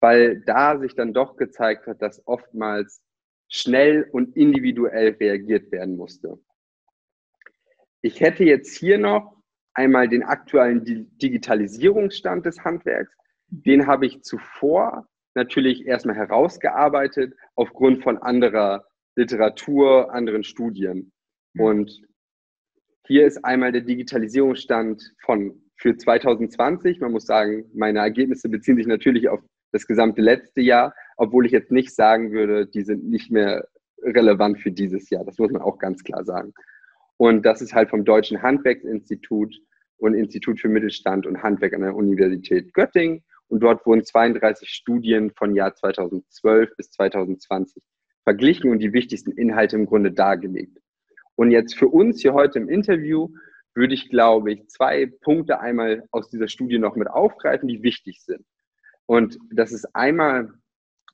weil 0.00 0.40
da 0.40 0.78
sich 0.78 0.94
dann 0.94 1.12
doch 1.12 1.36
gezeigt 1.36 1.86
hat, 1.86 2.02
dass 2.02 2.26
oftmals 2.26 3.02
schnell 3.48 4.08
und 4.12 4.36
individuell 4.36 5.16
reagiert 5.18 5.72
werden 5.72 5.96
musste. 5.96 6.38
Ich 8.02 8.20
hätte 8.20 8.44
jetzt 8.44 8.76
hier 8.76 8.98
noch 8.98 9.36
einmal 9.74 10.08
den 10.08 10.22
aktuellen 10.22 10.84
Digitalisierungsstand 11.18 12.46
des 12.46 12.64
Handwerks. 12.64 13.12
Den 13.48 13.86
habe 13.86 14.06
ich 14.06 14.22
zuvor 14.22 15.08
natürlich 15.34 15.86
erstmal 15.86 16.16
herausgearbeitet 16.16 17.34
aufgrund 17.54 18.02
von 18.02 18.18
anderer 18.18 18.84
Literatur, 19.16 20.12
anderen 20.12 20.44
Studien. 20.44 21.12
Mhm. 21.54 21.60
Und 21.60 22.02
hier 23.06 23.26
ist 23.26 23.44
einmal 23.44 23.72
der 23.72 23.82
Digitalisierungsstand 23.82 25.14
von 25.24 25.62
für 25.76 25.96
2020. 25.96 27.00
Man 27.00 27.12
muss 27.12 27.26
sagen, 27.26 27.64
meine 27.74 28.00
Ergebnisse 28.00 28.48
beziehen 28.48 28.76
sich 28.76 28.86
natürlich 28.86 29.28
auf 29.28 29.40
das 29.72 29.86
gesamte 29.86 30.22
letzte 30.22 30.60
Jahr, 30.60 30.94
obwohl 31.16 31.46
ich 31.46 31.52
jetzt 31.52 31.70
nicht 31.70 31.94
sagen 31.94 32.32
würde, 32.32 32.66
die 32.66 32.82
sind 32.82 33.08
nicht 33.08 33.30
mehr 33.30 33.66
relevant 34.02 34.60
für 34.60 34.70
dieses 34.70 35.10
Jahr. 35.10 35.24
Das 35.24 35.38
muss 35.38 35.50
man 35.50 35.62
auch 35.62 35.78
ganz 35.78 36.02
klar 36.04 36.24
sagen. 36.24 36.52
Und 37.18 37.44
das 37.44 37.60
ist 37.60 37.74
halt 37.74 37.90
vom 37.90 38.04
Deutschen 38.04 38.42
Handwerksinstitut 38.42 39.54
und 39.98 40.14
Institut 40.14 40.60
für 40.60 40.68
Mittelstand 40.68 41.26
und 41.26 41.42
Handwerk 41.42 41.74
an 41.74 41.82
der 41.82 41.94
Universität 41.94 42.72
Göttingen. 42.72 43.22
Und 43.48 43.60
dort 43.60 43.84
wurden 43.84 44.04
32 44.04 44.68
Studien 44.68 45.32
von 45.32 45.54
Jahr 45.54 45.74
2012 45.74 46.76
bis 46.76 46.90
2020 46.90 47.82
verglichen 48.22 48.70
und 48.70 48.78
die 48.78 48.92
wichtigsten 48.92 49.32
Inhalte 49.32 49.76
im 49.76 49.86
Grunde 49.86 50.12
dargelegt. 50.12 50.78
Und 51.34 51.50
jetzt 51.50 51.76
für 51.76 51.88
uns 51.88 52.20
hier 52.20 52.34
heute 52.34 52.58
im 52.58 52.68
Interview 52.68 53.28
würde 53.74 53.94
ich, 53.94 54.10
glaube 54.10 54.52
ich, 54.52 54.68
zwei 54.68 55.06
Punkte 55.06 55.60
einmal 55.60 56.04
aus 56.10 56.28
dieser 56.28 56.48
Studie 56.48 56.78
noch 56.78 56.94
mit 56.94 57.08
aufgreifen, 57.08 57.68
die 57.68 57.82
wichtig 57.82 58.22
sind. 58.22 58.44
Und 59.06 59.38
das 59.50 59.72
ist 59.72 59.86
einmal, 59.94 60.52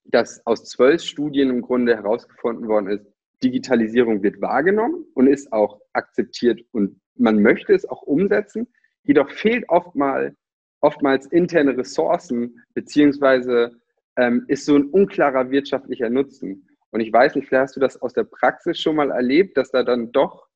dass 0.05 0.45
aus 0.47 0.65
zwölf 0.65 1.03
Studien 1.03 1.51
im 1.51 1.63
Grunde 1.63 1.97
herausgefunden 1.97 2.69
worden 2.69 2.89
ist, 2.89 3.14
Digitalisierung 3.45 4.23
wird 4.23 4.41
wahrgenommen 4.41 5.07
und 5.15 5.27
ist 5.27 5.53
auch 5.53 5.81
akzeptiert 5.93 6.61
und 6.73 7.01
man 7.17 7.41
möchte 7.41 7.75
es 7.75 7.89
auch 7.89 8.03
umsetzen. 8.03 8.67
Jedoch 9.05 9.31
fehlt 9.31 9.69
oftmals 9.69 10.35
oftmals 10.85 11.25
interne 11.27 11.77
Ressourcen, 11.79 12.63
beziehungsweise 12.75 13.73
ähm, 14.17 14.45
ist 14.49 14.67
so 14.67 14.77
ein 14.77 14.91
unklarer 14.91 15.51
wirtschaftlicher 15.51 16.11
Nutzen. 16.11 16.69
Und 16.91 17.01
ich 17.01 17.11
weiß 17.11 17.35
nicht, 17.35 17.49
vielleicht 17.49 17.63
hast 17.63 17.77
du 17.77 17.81
das 17.81 18.01
aus 18.03 18.13
der 18.13 18.25
Praxis 18.25 18.79
schon 18.79 18.97
mal 18.97 19.11
erlebt, 19.11 19.57
dass 19.57 19.71
da 19.71 19.83
dann 19.83 20.13
doch 20.13 20.47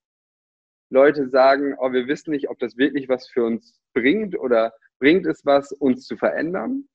Leute 0.91 1.29
sagen, 1.31 1.75
oh, 1.79 1.93
wir 1.93 2.07
wissen 2.07 2.33
nicht, 2.33 2.51
ob 2.51 2.59
das 2.59 2.77
wirklich 2.77 3.09
was 3.09 3.27
für 3.29 3.45
uns 3.45 3.81
bringt 3.95 4.39
oder 4.39 4.75
bringt 5.01 5.27
es 5.27 5.47
was, 5.47 5.73
uns 5.73 6.07
zu 6.07 6.17
verändern? 6.19 6.87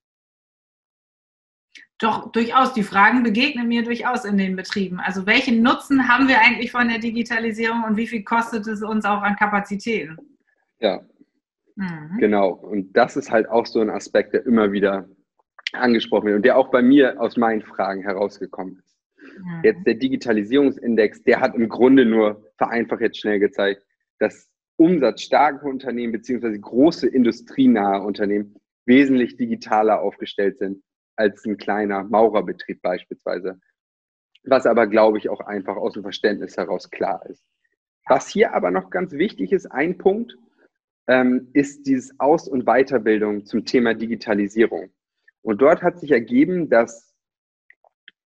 Doch, 2.03 2.31
durchaus. 2.31 2.73
Die 2.73 2.83
Fragen 2.83 3.23
begegnen 3.23 3.67
mir 3.67 3.83
durchaus 3.83 4.25
in 4.25 4.37
den 4.37 4.55
Betrieben. 4.55 4.99
Also 4.99 5.25
welchen 5.25 5.61
Nutzen 5.61 6.07
haben 6.07 6.27
wir 6.27 6.39
eigentlich 6.39 6.71
von 6.71 6.87
der 6.89 6.99
Digitalisierung 6.99 7.83
und 7.87 7.97
wie 7.97 8.07
viel 8.07 8.23
kostet 8.23 8.67
es 8.67 8.83
uns 8.83 9.05
auch 9.05 9.21
an 9.21 9.35
Kapazitäten? 9.35 10.17
Ja, 10.79 11.01
Mhm. 11.75 12.17
Genau. 12.19 12.51
Und 12.51 12.95
das 12.95 13.17
ist 13.17 13.31
halt 13.31 13.49
auch 13.49 13.65
so 13.65 13.79
ein 13.79 13.89
Aspekt, 13.89 14.33
der 14.33 14.45
immer 14.45 14.71
wieder 14.71 15.07
angesprochen 15.73 16.27
wird 16.27 16.35
und 16.37 16.45
der 16.45 16.57
auch 16.57 16.69
bei 16.69 16.81
mir 16.81 17.19
aus 17.19 17.37
meinen 17.37 17.61
Fragen 17.61 18.03
herausgekommen 18.03 18.77
ist. 18.77 18.97
Mhm. 19.39 19.61
Jetzt 19.63 19.87
der 19.87 19.95
Digitalisierungsindex, 19.95 21.23
der 21.23 21.39
hat 21.39 21.55
im 21.55 21.69
Grunde 21.69 22.05
nur 22.05 22.51
vereinfacht 22.57 23.01
jetzt 23.01 23.19
schnell 23.19 23.39
gezeigt, 23.39 23.83
dass 24.19 24.49
umsatzstarke 24.77 25.65
Unternehmen 25.65 26.13
beziehungsweise 26.13 26.59
große 26.59 27.07
industrienahe 27.07 28.01
Unternehmen 28.01 28.55
wesentlich 28.85 29.37
digitaler 29.37 30.01
aufgestellt 30.01 30.59
sind 30.59 30.83
als 31.15 31.45
ein 31.45 31.57
kleiner 31.57 32.03
Maurerbetrieb 32.03 32.81
beispielsweise. 32.81 33.59
Was 34.43 34.65
aber, 34.65 34.87
glaube 34.87 35.17
ich, 35.17 35.29
auch 35.29 35.41
einfach 35.41 35.77
aus 35.77 35.93
dem 35.93 36.03
Verständnis 36.03 36.57
heraus 36.57 36.89
klar 36.89 37.25
ist. 37.27 37.43
Was 38.07 38.27
hier 38.27 38.53
aber 38.53 38.71
noch 38.71 38.89
ganz 38.89 39.13
wichtig 39.13 39.51
ist, 39.53 39.67
ein 39.67 39.97
Punkt, 39.97 40.35
ähm, 41.07 41.49
ist 41.53 41.85
dieses 41.87 42.19
Aus- 42.19 42.47
und 42.47 42.65
Weiterbildung 42.65 43.45
zum 43.45 43.65
Thema 43.65 43.93
Digitalisierung. 43.93 44.89
Und 45.41 45.61
dort 45.61 45.81
hat 45.81 45.99
sich 45.99 46.11
ergeben, 46.11 46.69
dass 46.69 47.13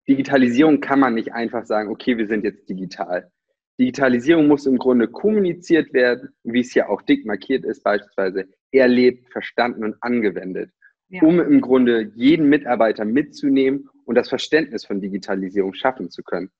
Digitalisierung 0.08 0.80
kann 0.80 1.00
man 1.00 1.14
nicht 1.14 1.32
einfach 1.32 1.64
sagen, 1.64 1.90
okay, 1.90 2.18
wir 2.18 2.26
sind 2.26 2.44
jetzt 2.44 2.68
digital. 2.68 3.30
Digitalisierung 3.78 4.48
muss 4.48 4.66
im 4.66 4.78
Grunde 4.78 5.08
kommuniziert 5.08 5.92
werden, 5.92 6.30
wie 6.42 6.60
es 6.60 6.74
ja 6.74 6.88
auch 6.88 7.02
dick 7.02 7.24
markiert 7.24 7.64
ist, 7.64 7.82
beispielsweise 7.82 8.48
erlebt, 8.70 9.30
verstanden 9.30 9.84
und 9.84 9.96
angewendet, 10.02 10.70
ja. 11.12 11.22
um 11.22 11.38
im 11.38 11.60
Grunde 11.60 12.10
jeden 12.14 12.48
Mitarbeiter 12.48 13.04
mitzunehmen 13.04 13.88
und 14.06 14.14
das 14.14 14.30
Verständnis 14.30 14.86
von 14.86 15.00
Digitalisierung 15.00 15.74
schaffen 15.74 16.10
zu 16.10 16.22
können. 16.22 16.50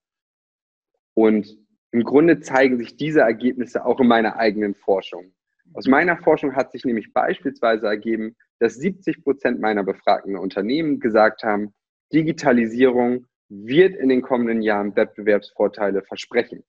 Und 1.15 1.59
im 1.91 2.05
Grunde 2.05 2.41
zeigen 2.41 2.79
sich 2.79 2.97
diese 2.97 3.21
Ergebnisse 3.21 3.85
auch 3.85 3.99
in 3.99 4.07
meiner 4.07 4.37
eigenen 4.37 4.75
Forschung. 4.75 5.33
Aus 5.75 5.87
meiner 5.87 6.19
Forschung 6.19 6.55
hat 6.55 6.71
sich 6.73 6.85
nämlich 6.85 7.13
beispielsweise 7.15 7.87
ergeben, 7.87 8.37
dass 8.59 8.75
70 8.75 9.25
Prozent 9.25 9.61
meiner 9.61 9.85
befragten 9.85 10.37
Unternehmen 10.37 11.01
gesagt 11.01 11.45
haben, 11.45 11.73
Digitalisierung 12.13 13.27
wird 13.49 13.95
in 13.97 14.11
den 14.11 14.21
kommenden 14.21 14.61
Jahren 14.61 14.95
Wettbewerbsvorteile 14.95 16.03
versprechen. 16.03 16.63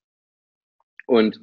Und 1.05 1.41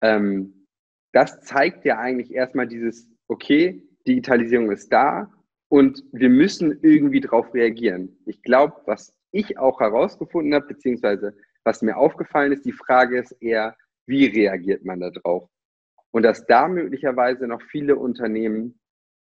ähm, 0.00 0.66
das 1.12 1.40
zeigt 1.42 1.84
ja 1.84 1.98
eigentlich 1.98 2.32
erstmal 2.32 2.66
dieses, 2.66 3.08
okay, 3.28 3.86
Digitalisierung 4.06 4.72
ist 4.72 4.92
da 4.92 5.32
und 5.72 6.04
wir 6.12 6.28
müssen 6.28 6.78
irgendwie 6.82 7.20
darauf 7.20 7.52
reagieren. 7.54 8.16
Ich 8.26 8.42
glaube, 8.42 8.76
was 8.86 9.14
ich 9.30 9.58
auch 9.58 9.80
herausgefunden 9.80 10.54
habe, 10.54 10.66
beziehungsweise 10.66 11.34
was 11.64 11.80
mir 11.80 11.96
aufgefallen 11.96 12.52
ist, 12.52 12.64
die 12.64 12.72
Frage 12.72 13.18
ist 13.18 13.32
eher, 13.40 13.76
wie 14.06 14.26
reagiert 14.26 14.84
man 14.84 15.00
darauf? 15.00 15.48
und 16.12 16.22
dass 16.22 16.46
da 16.46 16.68
möglicherweise 16.68 17.48
noch 17.48 17.62
viele 17.62 17.96
Unternehmen 17.96 18.78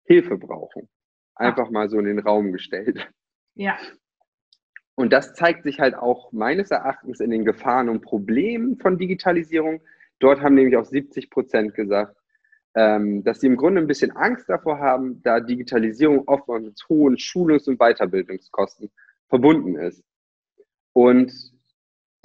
Hilfe 0.05 0.37
brauchen. 0.37 0.89
Einfach 1.35 1.71
mal 1.71 1.89
so 1.89 1.97
in 1.97 2.05
den 2.05 2.19
Raum 2.19 2.51
gestellt. 2.51 3.11
Ja. 3.55 3.77
Und 4.95 5.11
das 5.11 5.33
zeigt 5.33 5.63
sich 5.63 5.79
halt 5.79 5.95
auch 5.95 6.31
meines 6.31 6.69
Erachtens 6.69 7.19
in 7.19 7.31
den 7.31 7.45
Gefahren 7.45 7.89
und 7.89 8.01
Problemen 8.01 8.77
von 8.77 8.99
Digitalisierung. 8.99 9.81
Dort 10.19 10.41
haben 10.41 10.53
nämlich 10.55 10.77
auch 10.77 10.85
70 10.85 11.31
Prozent 11.31 11.73
gesagt, 11.73 12.15
ähm, 12.75 13.23
dass 13.23 13.39
sie 13.39 13.47
im 13.47 13.57
Grunde 13.57 13.81
ein 13.81 13.87
bisschen 13.87 14.11
Angst 14.11 14.49
davor 14.49 14.79
haben, 14.79 15.21
da 15.21 15.39
Digitalisierung 15.39 16.27
oft 16.27 16.47
mit 16.47 16.83
hohen 16.89 17.17
Schulungs- 17.17 17.67
und 17.67 17.77
Weiterbildungskosten 17.77 18.91
verbunden 19.29 19.75
ist. 19.75 20.03
Und 20.93 21.33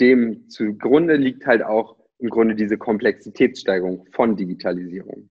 dem 0.01 0.49
zugrunde 0.49 1.17
liegt 1.17 1.47
halt 1.47 1.63
auch 1.63 1.97
im 2.19 2.31
Grunde 2.31 2.55
diese 2.55 2.79
Komplexitätssteigerung 2.79 4.07
von 4.13 4.37
Digitalisierung. 4.37 5.31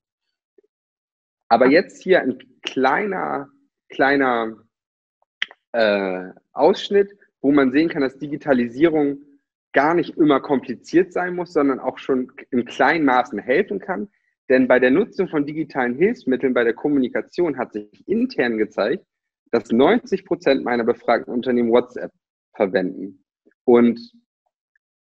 Aber 1.49 1.67
jetzt 1.67 2.01
hier 2.01 2.21
ein 2.21 2.37
kleiner, 2.61 3.49
kleiner 3.89 4.57
äh, 5.71 6.29
Ausschnitt, 6.51 7.17
wo 7.41 7.51
man 7.51 7.71
sehen 7.71 7.89
kann, 7.89 8.01
dass 8.01 8.17
Digitalisierung 8.17 9.19
gar 9.73 9.93
nicht 9.93 10.17
immer 10.17 10.39
kompliziert 10.39 11.13
sein 11.13 11.35
muss, 11.35 11.53
sondern 11.53 11.79
auch 11.79 11.97
schon 11.97 12.31
in 12.49 12.65
kleinen 12.65 13.05
Maßen 13.05 13.39
helfen 13.39 13.79
kann. 13.79 14.09
Denn 14.49 14.67
bei 14.67 14.79
der 14.79 14.91
Nutzung 14.91 15.27
von 15.27 15.45
digitalen 15.45 15.95
Hilfsmitteln 15.95 16.53
bei 16.53 16.63
der 16.63 16.73
Kommunikation 16.73 17.57
hat 17.57 17.73
sich 17.73 18.07
intern 18.07 18.57
gezeigt, 18.57 19.05
dass 19.51 19.71
90 19.71 20.25
Prozent 20.25 20.63
meiner 20.63 20.83
befragten 20.83 21.33
Unternehmen 21.33 21.71
WhatsApp 21.71 22.11
verwenden. 22.55 23.23
Und 23.65 23.99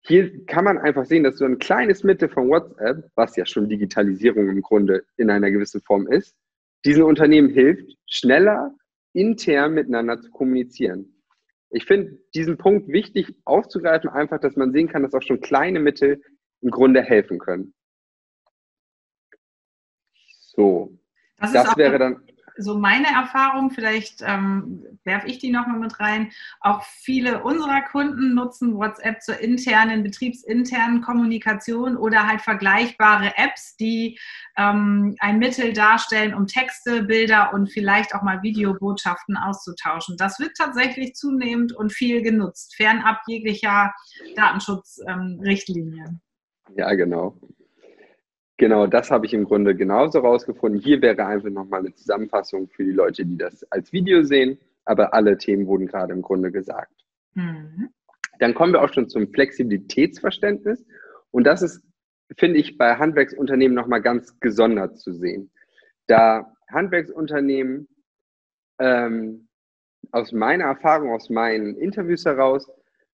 hier 0.01 0.45
kann 0.45 0.65
man 0.65 0.77
einfach 0.77 1.05
sehen, 1.05 1.23
dass 1.23 1.37
so 1.37 1.45
ein 1.45 1.59
kleines 1.59 2.03
Mittel 2.03 2.29
von 2.29 2.49
WhatsApp, 2.49 3.09
was 3.15 3.35
ja 3.35 3.45
schon 3.45 3.69
Digitalisierung 3.69 4.49
im 4.49 4.61
Grunde 4.61 5.03
in 5.17 5.29
einer 5.29 5.51
gewissen 5.51 5.81
Form 5.81 6.07
ist, 6.07 6.35
diesen 6.85 7.03
Unternehmen 7.03 7.49
hilft, 7.49 7.95
schneller 8.07 8.73
intern 9.13 9.73
miteinander 9.73 10.21
zu 10.21 10.29
kommunizieren. 10.31 11.21
Ich 11.71 11.85
finde 11.85 12.17
diesen 12.33 12.57
Punkt 12.57 12.87
wichtig 12.87 13.35
aufzugreifen, 13.45 14.09
einfach, 14.09 14.39
dass 14.39 14.55
man 14.55 14.71
sehen 14.71 14.87
kann, 14.87 15.03
dass 15.03 15.13
auch 15.13 15.21
schon 15.21 15.41
kleine 15.41 15.79
Mittel 15.79 16.21
im 16.61 16.71
Grunde 16.71 17.01
helfen 17.01 17.37
können. 17.37 17.73
So, 20.59 20.91
das, 21.37 21.53
das 21.53 21.77
wäre 21.77 21.97
dann 21.97 22.21
so 22.59 22.77
meine 22.77 23.07
Erfahrung, 23.07 23.71
vielleicht 23.71 24.21
ähm, 24.21 24.85
werfe 25.05 25.27
ich 25.27 25.39
die 25.39 25.49
nochmal 25.49 25.79
mit 25.79 25.99
rein, 25.99 26.31
auch 26.59 26.83
viele 26.83 27.43
unserer 27.43 27.81
Kunden 27.81 28.33
nutzen 28.33 28.75
WhatsApp 28.75 29.21
zur 29.21 29.39
internen, 29.39 30.03
betriebsinternen 30.03 31.01
Kommunikation 31.01 31.95
oder 31.95 32.27
halt 32.27 32.41
vergleichbare 32.41 33.33
Apps, 33.37 33.77
die 33.77 34.19
ähm, 34.57 35.15
ein 35.19 35.39
Mittel 35.39 35.73
darstellen, 35.73 36.33
um 36.33 36.47
Texte, 36.47 37.03
Bilder 37.03 37.53
und 37.53 37.71
vielleicht 37.71 38.13
auch 38.13 38.23
mal 38.23 38.41
Videobotschaften 38.43 39.37
auszutauschen. 39.37 40.17
Das 40.17 40.39
wird 40.39 40.55
tatsächlich 40.57 41.15
zunehmend 41.15 41.73
und 41.73 41.93
viel 41.93 42.21
genutzt, 42.21 42.75
fernab 42.75 43.21
jeglicher 43.27 43.93
Datenschutzrichtlinien. 44.35 46.21
Ähm, 46.67 46.75
ja, 46.75 46.93
genau. 46.93 47.37
Genau, 48.59 48.87
das 48.87 49.09
habe 49.09 49.25
ich 49.25 49.33
im 49.33 49.45
Grunde 49.45 49.73
genauso 49.73 50.19
rausgefunden. 50.19 50.81
Hier 50.81 51.01
wäre 51.01 51.25
einfach 51.25 51.49
nochmal 51.49 51.79
eine 51.79 51.95
Zusammenfassung 51.95 52.67
für 52.67 52.83
die 52.83 52.91
Leute, 52.91 53.25
die 53.25 53.37
das 53.37 53.63
als 53.71 53.93
Video 53.93 54.21
sehen, 54.21 54.59
aber 54.83 55.13
alle 55.13 55.37
Themen 55.37 55.65
wurden 55.65 55.87
gerade 55.87 56.11
im 56.11 56.21
Grunde 56.21 56.51
gesagt. 56.51 56.91
Mhm. 57.35 57.89
Dann 58.39 58.53
kommen 58.53 58.73
wir 58.73 58.81
auch 58.81 58.91
schon 58.91 59.07
zum 59.07 59.31
Flexibilitätsverständnis 59.31 60.85
und 61.31 61.45
das 61.45 61.61
ist, 61.61 61.85
finde 62.37 62.59
ich, 62.59 62.77
bei 62.77 62.97
Handwerksunternehmen 62.97 63.75
nochmal 63.75 64.01
ganz 64.01 64.37
gesondert 64.41 64.97
zu 64.99 65.13
sehen. 65.13 65.49
Da 66.07 66.53
Handwerksunternehmen 66.69 67.87
ähm, 68.79 69.47
aus 70.11 70.33
meiner 70.33 70.65
Erfahrung, 70.65 71.11
aus 71.11 71.29
meinen 71.29 71.77
Interviews 71.77 72.25
heraus, 72.25 72.69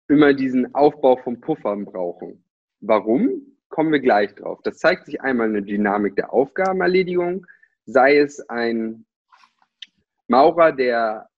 immer 0.06 0.34
diesen 0.34 0.72
Aufbau 0.72 1.16
von 1.16 1.40
Puffern 1.40 1.84
brauchen. 1.84 2.44
Warum? 2.78 3.51
Kommen 3.72 3.90
wir 3.90 4.00
gleich 4.00 4.34
drauf. 4.34 4.60
Das 4.62 4.78
zeigt 4.78 5.06
sich 5.06 5.20
einmal 5.22 5.48
eine 5.48 5.62
Dynamik 5.62 6.14
der 6.14 6.32
Aufgabenerledigung, 6.32 7.46
sei 7.86 8.18
es 8.18 8.38
ein 8.48 9.06
Maurer, 10.28 10.72
der 10.72 11.28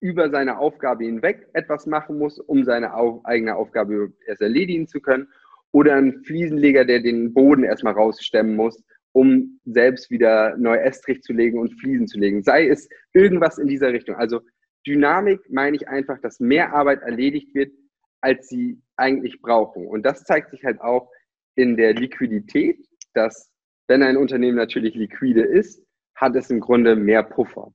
über 0.00 0.28
seine 0.28 0.58
Aufgabe 0.58 1.04
hinweg 1.04 1.48
etwas 1.54 1.86
machen 1.86 2.18
muss, 2.18 2.38
um 2.38 2.64
seine 2.64 2.92
eigene 3.24 3.56
Aufgabe 3.56 4.12
erst 4.26 4.42
erledigen 4.42 4.86
zu 4.86 5.00
können, 5.00 5.28
oder 5.72 5.94
ein 5.94 6.22
Fliesenleger, 6.24 6.84
der 6.84 7.00
den 7.00 7.32
Boden 7.32 7.64
erstmal 7.64 7.94
rausstemmen 7.94 8.56
muss, 8.56 8.82
um 9.12 9.60
selbst 9.64 10.10
wieder 10.10 10.56
neu 10.56 10.76
Estrich 10.76 11.22
zu 11.22 11.32
legen 11.32 11.58
und 11.58 11.78
Fliesen 11.80 12.06
zu 12.06 12.18
legen. 12.18 12.42
Sei 12.42 12.68
es 12.68 12.88
irgendwas 13.12 13.58
in 13.58 13.68
dieser 13.68 13.92
Richtung. 13.92 14.16
Also 14.16 14.40
Dynamik 14.86 15.40
meine 15.50 15.76
ich 15.76 15.88
einfach, 15.88 16.20
dass 16.20 16.40
mehr 16.40 16.74
Arbeit 16.74 17.02
erledigt 17.02 17.54
wird, 17.54 17.72
als 18.20 18.48
sie 18.48 18.80
eigentlich 18.96 19.40
brauchen. 19.40 19.86
Und 19.86 20.04
das 20.04 20.24
zeigt 20.24 20.50
sich 20.50 20.64
halt 20.64 20.80
auch 20.80 21.10
in 21.56 21.76
der 21.76 21.94
Liquidität, 21.94 22.78
dass 23.14 23.50
wenn 23.88 24.02
ein 24.02 24.16
Unternehmen 24.16 24.56
natürlich 24.56 24.94
liquide 24.94 25.42
ist, 25.42 25.82
hat 26.14 26.36
es 26.36 26.50
im 26.50 26.60
Grunde 26.60 26.96
mehr 26.96 27.22
Puffer. 27.22 27.72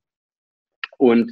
Und 0.98 1.32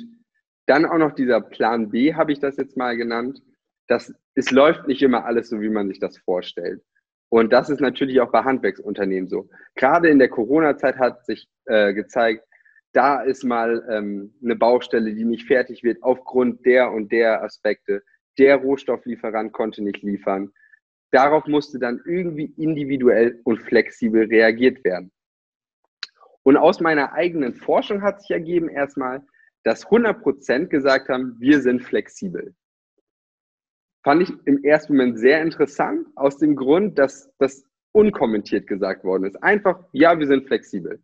dann 0.67 0.85
auch 0.85 0.97
noch 0.97 1.13
dieser 1.13 1.41
Plan 1.41 1.89
B, 1.89 2.13
habe 2.13 2.31
ich 2.31 2.39
das 2.39 2.57
jetzt 2.57 2.77
mal 2.77 2.95
genannt. 2.97 3.41
dass 3.87 4.13
es 4.35 4.51
läuft 4.51 4.87
nicht 4.87 5.01
immer 5.01 5.25
alles 5.25 5.49
so, 5.49 5.61
wie 5.61 5.69
man 5.69 5.87
sich 5.87 5.99
das 5.99 6.17
vorstellt. 6.19 6.81
Und 7.29 7.51
das 7.51 7.69
ist 7.69 7.81
natürlich 7.81 8.21
auch 8.21 8.31
bei 8.31 8.43
Handwerksunternehmen 8.43 9.27
so. 9.27 9.49
Gerade 9.75 10.09
in 10.09 10.19
der 10.19 10.29
Corona-Zeit 10.29 10.97
hat 10.97 11.25
sich 11.25 11.47
äh, 11.65 11.93
gezeigt, 11.93 12.45
da 12.93 13.21
ist 13.21 13.43
mal 13.43 13.83
ähm, 13.89 14.33
eine 14.43 14.55
Baustelle, 14.55 15.13
die 15.13 15.25
nicht 15.25 15.47
fertig 15.47 15.83
wird 15.83 16.03
aufgrund 16.03 16.65
der 16.65 16.91
und 16.91 17.11
der 17.11 17.43
Aspekte. 17.43 18.03
Der 18.37 18.57
Rohstofflieferant 18.57 19.53
konnte 19.53 19.83
nicht 19.83 20.01
liefern 20.03 20.51
darauf 21.11 21.45
musste 21.47 21.79
dann 21.79 22.01
irgendwie 22.05 22.53
individuell 22.57 23.39
und 23.43 23.61
flexibel 23.61 24.25
reagiert 24.25 24.83
werden. 24.83 25.11
Und 26.43 26.57
aus 26.57 26.79
meiner 26.79 27.13
eigenen 27.13 27.53
Forschung 27.53 28.01
hat 28.01 28.21
sich 28.21 28.31
ergeben 28.31 28.69
erstmal, 28.69 29.23
dass 29.63 29.85
100 29.85 30.21
Prozent 30.21 30.69
gesagt 30.69 31.09
haben, 31.09 31.35
wir 31.39 31.61
sind 31.61 31.83
flexibel. 31.83 32.55
Fand 34.03 34.23
ich 34.23 34.33
im 34.45 34.63
ersten 34.63 34.93
Moment 34.95 35.19
sehr 35.19 35.41
interessant, 35.41 36.07
aus 36.15 36.37
dem 36.37 36.55
Grund, 36.55 36.97
dass 36.97 37.29
das 37.37 37.63
unkommentiert 37.91 38.67
gesagt 38.67 39.03
worden 39.03 39.25
ist. 39.25 39.35
Einfach, 39.43 39.83
ja, 39.91 40.17
wir 40.17 40.27
sind 40.27 40.47
flexibel. 40.47 41.01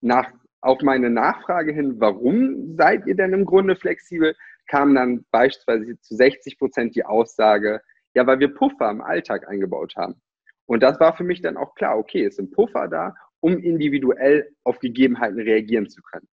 Nach, 0.00 0.30
auf 0.60 0.80
meine 0.82 1.10
Nachfrage 1.10 1.72
hin, 1.72 1.98
warum 1.98 2.76
seid 2.76 3.06
ihr 3.06 3.16
denn 3.16 3.32
im 3.32 3.44
Grunde 3.44 3.74
flexibel, 3.74 4.36
kam 4.68 4.94
dann 4.94 5.24
beispielsweise 5.30 5.98
zu 6.00 6.14
60 6.14 6.58
Prozent 6.58 6.94
die 6.94 7.04
Aussage, 7.04 7.80
ja, 8.18 8.26
weil 8.26 8.40
wir 8.40 8.52
Puffer 8.52 8.90
im 8.90 9.00
Alltag 9.00 9.48
eingebaut 9.48 9.94
haben. 9.96 10.20
Und 10.66 10.82
das 10.82 10.98
war 10.98 11.16
für 11.16 11.22
mich 11.22 11.40
dann 11.40 11.56
auch 11.56 11.76
klar, 11.76 11.96
okay, 11.96 12.24
es 12.24 12.34
sind 12.34 12.50
Puffer 12.50 12.88
da, 12.88 13.14
um 13.38 13.58
individuell 13.58 14.50
auf 14.64 14.80
Gegebenheiten 14.80 15.38
reagieren 15.38 15.88
zu 15.88 16.02
können. 16.02 16.26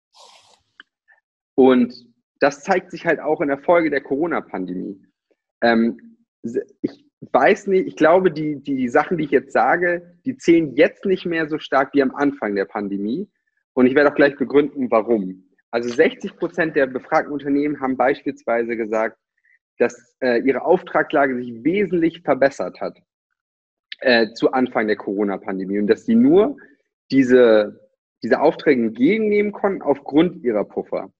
Und 1.53 1.93
das 2.39 2.63
zeigt 2.63 2.89
sich 2.89 3.05
halt 3.05 3.19
auch 3.19 3.39
in 3.39 3.49
der 3.49 3.59
Folge 3.59 3.91
der 3.91 4.01
Corona-Pandemie. 4.01 4.99
Ähm, 5.61 6.17
ich 6.81 7.05
weiß 7.31 7.67
nicht, 7.67 7.85
ich 7.85 7.95
glaube, 7.95 8.31
die, 8.31 8.63
die 8.63 8.89
Sachen, 8.89 9.19
die 9.19 9.25
ich 9.25 9.31
jetzt 9.31 9.53
sage, 9.53 10.17
die 10.25 10.37
zählen 10.37 10.75
jetzt 10.75 11.05
nicht 11.05 11.27
mehr 11.27 11.47
so 11.47 11.59
stark 11.59 11.93
wie 11.93 12.01
am 12.01 12.15
Anfang 12.15 12.55
der 12.55 12.65
Pandemie. 12.65 13.29
Und 13.73 13.85
ich 13.85 13.93
werde 13.93 14.11
auch 14.11 14.15
gleich 14.15 14.35
begründen, 14.37 14.89
warum. 14.89 15.51
Also 15.69 15.89
60 15.89 16.35
Prozent 16.37 16.75
der 16.75 16.87
befragten 16.87 17.31
Unternehmen 17.31 17.79
haben 17.79 17.95
beispielsweise 17.95 18.75
gesagt, 18.75 19.19
dass 19.77 20.15
äh, 20.21 20.39
ihre 20.39 20.63
Auftragslage 20.63 21.35
sich 21.35 21.63
wesentlich 21.63 22.21
verbessert 22.21 22.79
hat 22.79 22.97
äh, 23.99 24.31
zu 24.33 24.51
Anfang 24.51 24.87
der 24.87 24.95
Corona-Pandemie 24.95 25.79
und 25.79 25.87
dass 25.87 26.05
sie 26.05 26.15
nur 26.15 26.57
diese, 27.11 27.89
diese 28.23 28.41
Aufträge 28.41 28.81
entgegennehmen 28.81 29.51
konnten 29.51 29.81
aufgrund 29.81 30.43
ihrer 30.43 30.65
Puffer. 30.65 31.11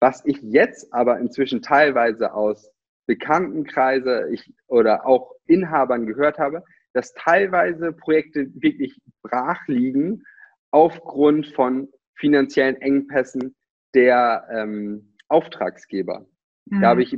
Was 0.00 0.24
ich 0.24 0.38
jetzt 0.42 0.92
aber 0.92 1.18
inzwischen 1.20 1.62
teilweise 1.62 2.34
aus 2.34 2.70
Bekanntenkreise 3.06 4.28
ich, 4.32 4.52
oder 4.66 5.06
auch 5.06 5.32
Inhabern 5.46 6.06
gehört 6.06 6.38
habe, 6.38 6.64
dass 6.92 7.14
teilweise 7.14 7.92
Projekte 7.92 8.48
wirklich 8.54 9.00
brach 9.22 9.60
liegen 9.66 10.22
aufgrund 10.70 11.46
von 11.48 11.88
finanziellen 12.16 12.76
Engpässen 12.80 13.54
der 13.94 14.46
ähm, 14.50 15.14
Auftragsgeber. 15.28 16.26
Mhm. 16.66 16.80
Da 16.80 16.88
habe 16.88 17.02
ich 17.02 17.16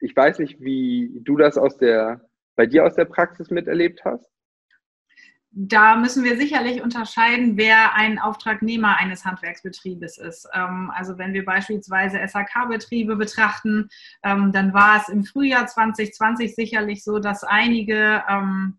ich 0.00 0.16
weiß 0.16 0.38
nicht, 0.38 0.60
wie 0.60 1.10
du 1.22 1.36
das 1.36 1.56
aus 1.56 1.76
der, 1.76 2.28
bei 2.56 2.66
dir 2.66 2.84
aus 2.84 2.94
der 2.94 3.04
Praxis 3.04 3.50
miterlebt 3.50 4.04
hast. 4.04 4.24
Da 5.52 5.96
müssen 5.96 6.22
wir 6.22 6.36
sicherlich 6.36 6.80
unterscheiden, 6.80 7.56
wer 7.56 7.94
ein 7.94 8.20
Auftragnehmer 8.20 8.98
eines 8.98 9.24
Handwerksbetriebes 9.24 10.16
ist. 10.16 10.48
Ähm, 10.54 10.92
also 10.94 11.18
wenn 11.18 11.32
wir 11.32 11.44
beispielsweise 11.44 12.18
SAK-Betriebe 12.24 13.16
betrachten, 13.16 13.88
ähm, 14.22 14.52
dann 14.52 14.72
war 14.72 15.00
es 15.00 15.08
im 15.08 15.24
Frühjahr 15.24 15.66
2020 15.66 16.54
sicherlich 16.54 17.02
so, 17.02 17.18
dass 17.18 17.42
einige 17.42 18.22
ähm, 18.28 18.78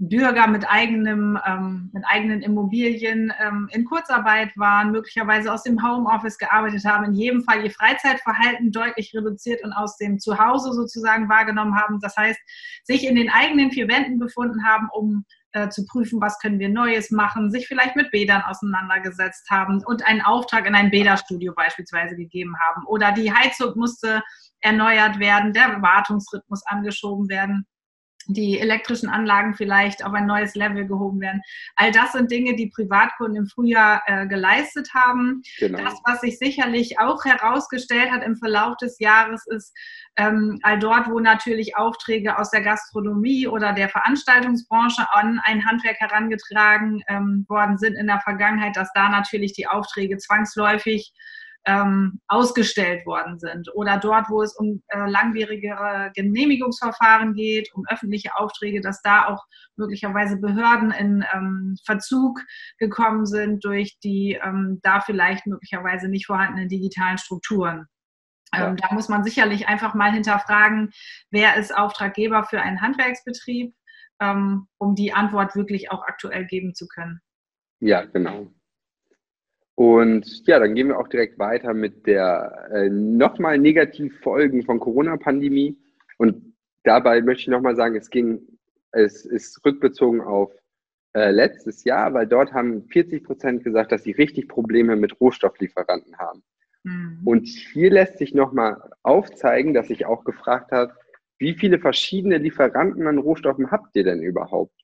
Bürger 0.00 0.46
mit, 0.46 0.68
eigenem, 0.68 1.38
ähm, 1.44 1.90
mit 1.92 2.04
eigenen 2.06 2.40
Immobilien 2.42 3.32
ähm, 3.40 3.68
in 3.72 3.84
Kurzarbeit 3.84 4.56
waren, 4.56 4.92
möglicherweise 4.92 5.52
aus 5.52 5.64
dem 5.64 5.82
Homeoffice 5.82 6.38
gearbeitet 6.38 6.84
haben, 6.84 7.06
in 7.06 7.14
jedem 7.14 7.42
Fall 7.42 7.64
ihr 7.64 7.72
Freizeitverhalten 7.72 8.70
deutlich 8.70 9.12
reduziert 9.12 9.62
und 9.64 9.72
aus 9.72 9.96
dem 9.96 10.20
Zuhause 10.20 10.72
sozusagen 10.72 11.28
wahrgenommen 11.28 11.74
haben. 11.74 11.98
Das 12.00 12.16
heißt, 12.16 12.38
sich 12.84 13.06
in 13.06 13.16
den 13.16 13.28
eigenen 13.28 13.72
vier 13.72 13.88
Wänden 13.88 14.20
befunden 14.20 14.64
haben, 14.64 14.88
um 14.92 15.24
äh, 15.50 15.68
zu 15.68 15.84
prüfen, 15.84 16.20
was 16.20 16.38
können 16.38 16.60
wir 16.60 16.68
Neues 16.68 17.10
machen, 17.10 17.50
sich 17.50 17.66
vielleicht 17.66 17.96
mit 17.96 18.12
Bädern 18.12 18.42
auseinandergesetzt 18.42 19.50
haben 19.50 19.82
und 19.84 20.06
einen 20.06 20.22
Auftrag 20.22 20.66
in 20.66 20.76
ein 20.76 20.92
Bäderstudio 20.92 21.54
beispielsweise 21.56 22.14
gegeben 22.14 22.54
haben. 22.60 22.86
Oder 22.86 23.10
die 23.10 23.32
Heizung 23.32 23.72
musste 23.74 24.22
erneuert 24.60 25.18
werden, 25.18 25.52
der 25.52 25.82
Wartungsrhythmus 25.82 26.64
angeschoben 26.66 27.28
werden 27.28 27.66
die 28.28 28.60
elektrischen 28.60 29.08
Anlagen 29.08 29.54
vielleicht 29.54 30.04
auf 30.04 30.12
ein 30.12 30.26
neues 30.26 30.54
Level 30.54 30.86
gehoben 30.86 31.20
werden. 31.20 31.40
All 31.76 31.90
das 31.90 32.12
sind 32.12 32.30
Dinge, 32.30 32.54
die 32.54 32.68
Privatkunden 32.68 33.36
im 33.36 33.46
Frühjahr 33.46 34.02
äh, 34.06 34.26
geleistet 34.26 34.90
haben. 34.94 35.42
Genau. 35.58 35.82
Das, 35.82 35.94
was 36.04 36.20
sich 36.20 36.38
sicherlich 36.38 37.00
auch 37.00 37.24
herausgestellt 37.24 38.10
hat 38.10 38.22
im 38.22 38.36
Verlauf 38.36 38.76
des 38.76 38.98
Jahres, 38.98 39.46
ist 39.46 39.74
ähm, 40.16 40.58
all 40.62 40.78
dort, 40.78 41.08
wo 41.10 41.20
natürlich 41.20 41.76
Aufträge 41.76 42.38
aus 42.38 42.50
der 42.50 42.62
Gastronomie 42.62 43.48
oder 43.48 43.72
der 43.72 43.88
Veranstaltungsbranche 43.88 45.06
an 45.12 45.40
ein 45.44 45.64
Handwerk 45.64 45.98
herangetragen 45.98 47.02
ähm, 47.08 47.46
worden 47.48 47.78
sind 47.78 47.94
in 47.94 48.06
der 48.06 48.20
Vergangenheit, 48.20 48.76
dass 48.76 48.92
da 48.92 49.08
natürlich 49.08 49.54
die 49.54 49.66
Aufträge 49.66 50.18
zwangsläufig 50.18 51.14
ähm, 51.66 52.20
ausgestellt 52.28 53.04
worden 53.04 53.38
sind 53.38 53.68
oder 53.74 53.98
dort, 53.98 54.30
wo 54.30 54.42
es 54.42 54.56
um 54.56 54.82
äh, 54.88 55.10
langwierigere 55.10 56.10
Genehmigungsverfahren 56.14 57.34
geht, 57.34 57.70
um 57.74 57.84
öffentliche 57.88 58.36
Aufträge, 58.36 58.80
dass 58.80 59.02
da 59.02 59.26
auch 59.26 59.44
möglicherweise 59.76 60.38
Behörden 60.38 60.90
in 60.92 61.24
ähm, 61.34 61.76
Verzug 61.84 62.40
gekommen 62.78 63.26
sind 63.26 63.64
durch 63.64 63.98
die 64.02 64.38
ähm, 64.42 64.80
da 64.82 65.00
vielleicht 65.00 65.46
möglicherweise 65.46 66.08
nicht 66.08 66.26
vorhandenen 66.26 66.68
digitalen 66.68 67.18
Strukturen. 67.18 67.86
Ja. 68.54 68.68
Ähm, 68.68 68.76
da 68.76 68.94
muss 68.94 69.08
man 69.08 69.24
sicherlich 69.24 69.68
einfach 69.68 69.94
mal 69.94 70.12
hinterfragen, 70.12 70.90
wer 71.30 71.56
ist 71.56 71.76
Auftraggeber 71.76 72.44
für 72.44 72.62
einen 72.62 72.80
Handwerksbetrieb, 72.80 73.74
ähm, 74.20 74.68
um 74.78 74.94
die 74.94 75.12
Antwort 75.12 75.54
wirklich 75.54 75.90
auch 75.90 76.02
aktuell 76.02 76.46
geben 76.46 76.74
zu 76.74 76.86
können. 76.88 77.20
Ja, 77.80 78.04
genau. 78.04 78.50
Und 79.78 80.44
ja, 80.48 80.58
dann 80.58 80.74
gehen 80.74 80.88
wir 80.88 80.98
auch 80.98 81.06
direkt 81.06 81.38
weiter 81.38 81.72
mit 81.72 82.04
der 82.08 82.68
äh, 82.72 82.88
nochmal 82.88 83.58
Negativfolgen 83.58 84.64
von 84.64 84.80
Corona-Pandemie. 84.80 85.78
Und 86.16 86.52
dabei 86.82 87.22
möchte 87.22 87.42
ich 87.42 87.46
nochmal 87.46 87.76
sagen, 87.76 87.94
es 87.94 88.10
ging, 88.10 88.40
es 88.90 89.24
ist 89.24 89.64
rückbezogen 89.64 90.20
auf 90.20 90.50
äh, 91.14 91.30
letztes 91.30 91.84
Jahr, 91.84 92.12
weil 92.12 92.26
dort 92.26 92.52
haben 92.52 92.88
40 92.88 93.22
Prozent 93.22 93.62
gesagt, 93.62 93.92
dass 93.92 94.02
sie 94.02 94.10
richtig 94.10 94.48
Probleme 94.48 94.96
mit 94.96 95.20
Rohstofflieferanten 95.20 96.18
haben. 96.18 96.42
Mhm. 96.82 97.20
Und 97.24 97.46
hier 97.46 97.92
lässt 97.92 98.18
sich 98.18 98.34
nochmal 98.34 98.82
aufzeigen, 99.04 99.74
dass 99.74 99.86
sich 99.86 100.06
auch 100.06 100.24
gefragt 100.24 100.72
hat, 100.72 100.90
wie 101.38 101.54
viele 101.54 101.78
verschiedene 101.78 102.38
Lieferanten 102.38 103.06
an 103.06 103.18
Rohstoffen 103.18 103.70
habt 103.70 103.94
ihr 103.94 104.02
denn 104.02 104.22
überhaupt? 104.22 104.74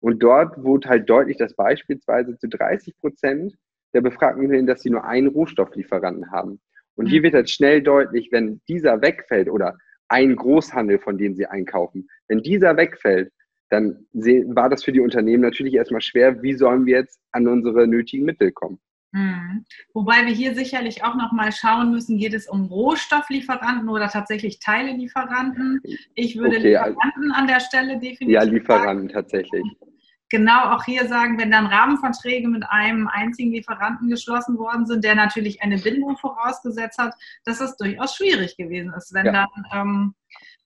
Und 0.00 0.22
dort 0.22 0.64
wurde 0.64 0.88
halt 0.88 1.10
deutlich, 1.10 1.36
dass 1.36 1.52
beispielsweise 1.52 2.38
zu 2.38 2.48
30 2.48 2.96
Prozent 2.96 3.58
der 3.94 4.00
Befragten 4.00 4.48
sehen, 4.48 4.66
dass 4.66 4.82
sie 4.82 4.90
nur 4.90 5.04
einen 5.04 5.28
Rohstofflieferanten 5.28 6.30
haben. 6.30 6.60
Und 6.94 7.06
hier 7.06 7.20
mhm. 7.20 7.24
wird 7.24 7.34
halt 7.34 7.50
schnell 7.50 7.82
deutlich, 7.82 8.28
wenn 8.30 8.60
dieser 8.68 9.00
wegfällt 9.00 9.48
oder 9.48 9.76
ein 10.08 10.36
Großhandel, 10.36 10.98
von 10.98 11.18
dem 11.18 11.34
sie 11.34 11.46
einkaufen, 11.46 12.08
wenn 12.28 12.42
dieser 12.42 12.76
wegfällt, 12.76 13.32
dann 13.70 14.04
war 14.12 14.68
das 14.68 14.82
für 14.82 14.92
die 14.92 15.00
Unternehmen 15.00 15.42
natürlich 15.42 15.74
erstmal 15.74 16.00
schwer, 16.00 16.42
wie 16.42 16.54
sollen 16.54 16.86
wir 16.86 16.98
jetzt 16.98 17.20
an 17.30 17.46
unsere 17.46 17.86
nötigen 17.86 18.24
Mittel 18.24 18.50
kommen. 18.50 18.80
Mhm. 19.12 19.64
Wobei 19.94 20.26
wir 20.26 20.32
hier 20.32 20.54
sicherlich 20.54 21.04
auch 21.04 21.16
nochmal 21.16 21.52
schauen 21.52 21.90
müssen, 21.90 22.18
geht 22.18 22.34
es 22.34 22.48
um 22.48 22.66
Rohstofflieferanten 22.66 23.88
oder 23.88 24.08
tatsächlich 24.08 24.58
Teilelieferanten? 24.60 25.80
Ich 26.14 26.36
würde 26.36 26.58
okay, 26.58 26.68
Lieferanten 26.68 27.32
an 27.32 27.46
der 27.46 27.60
Stelle 27.60 27.94
definitiv. 27.94 28.28
Ja, 28.28 28.42
Lieferanten 28.42 29.08
sagen. 29.08 29.08
tatsächlich 29.08 29.64
genau 30.30 30.74
auch 30.74 30.84
hier 30.84 31.06
sagen, 31.06 31.38
wenn 31.38 31.50
dann 31.50 31.66
Rahmenverträge 31.66 32.48
mit 32.48 32.64
einem 32.68 33.08
einzigen 33.08 33.52
Lieferanten 33.52 34.08
geschlossen 34.08 34.56
worden 34.56 34.86
sind, 34.86 35.04
der 35.04 35.14
natürlich 35.14 35.62
eine 35.62 35.78
Bindung 35.78 36.16
vorausgesetzt 36.16 36.98
hat, 36.98 37.14
dass 37.44 37.60
es 37.60 37.76
durchaus 37.76 38.16
schwierig 38.16 38.56
gewesen 38.56 38.92
ist, 38.96 39.12
wenn 39.12 39.26
ja. 39.26 39.32
dann 39.32 39.48
ähm, 39.72 40.14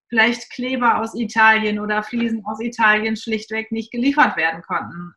vielleicht 0.09 0.51
Kleber 0.51 1.01
aus 1.01 1.15
Italien 1.15 1.81
oder 1.81 2.03
Fliesen 2.03 2.45
aus 2.45 2.61
Italien 2.61 3.17
schlichtweg 3.17 3.73
nicht 3.73 3.91
geliefert 3.91 4.37
werden 4.37 4.63
konnten. 4.63 5.15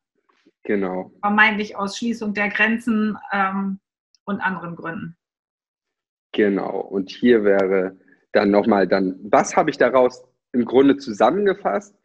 Genau. 0.64 1.12
Vermeintlich 1.22 1.78
aus 1.78 1.98
Schließung 1.98 2.34
der 2.34 2.50
Grenzen 2.50 3.18
ähm, 3.32 3.80
und 4.26 4.42
anderen 4.42 4.76
Gründen. 4.76 5.16
Genau. 6.34 6.80
Und 6.80 7.10
hier 7.10 7.44
wäre 7.44 7.98
dann 8.32 8.52
nochmal 8.52 8.88
dann, 8.88 9.18
was 9.24 9.56
habe 9.56 9.70
ich 9.70 9.78
daraus 9.78 10.24
im 10.52 10.66
Grunde 10.66 10.98
zusammengefasst? 10.98 11.96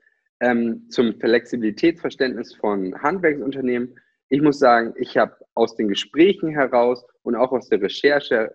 Ähm, 0.42 0.90
zum 0.90 1.14
Flexibilitätsverständnis 1.20 2.54
von 2.54 3.00
Handwerksunternehmen. 3.00 3.98
Ich 4.28 4.42
muss 4.42 4.58
sagen, 4.58 4.92
ich 4.96 5.16
habe 5.16 5.36
aus 5.54 5.76
den 5.76 5.88
Gesprächen 5.88 6.50
heraus 6.50 7.06
und 7.22 7.36
auch 7.36 7.52
aus 7.52 7.68
der 7.68 7.80
Recherche 7.80 8.50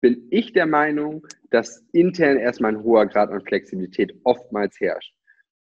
bin 0.00 0.26
ich 0.30 0.52
der 0.52 0.66
Meinung, 0.66 1.26
dass 1.50 1.84
intern 1.92 2.36
erstmal 2.36 2.72
ein 2.72 2.82
hoher 2.82 3.06
Grad 3.06 3.30
an 3.30 3.44
Flexibilität 3.44 4.14
oftmals 4.24 4.78
herrscht. 4.80 5.14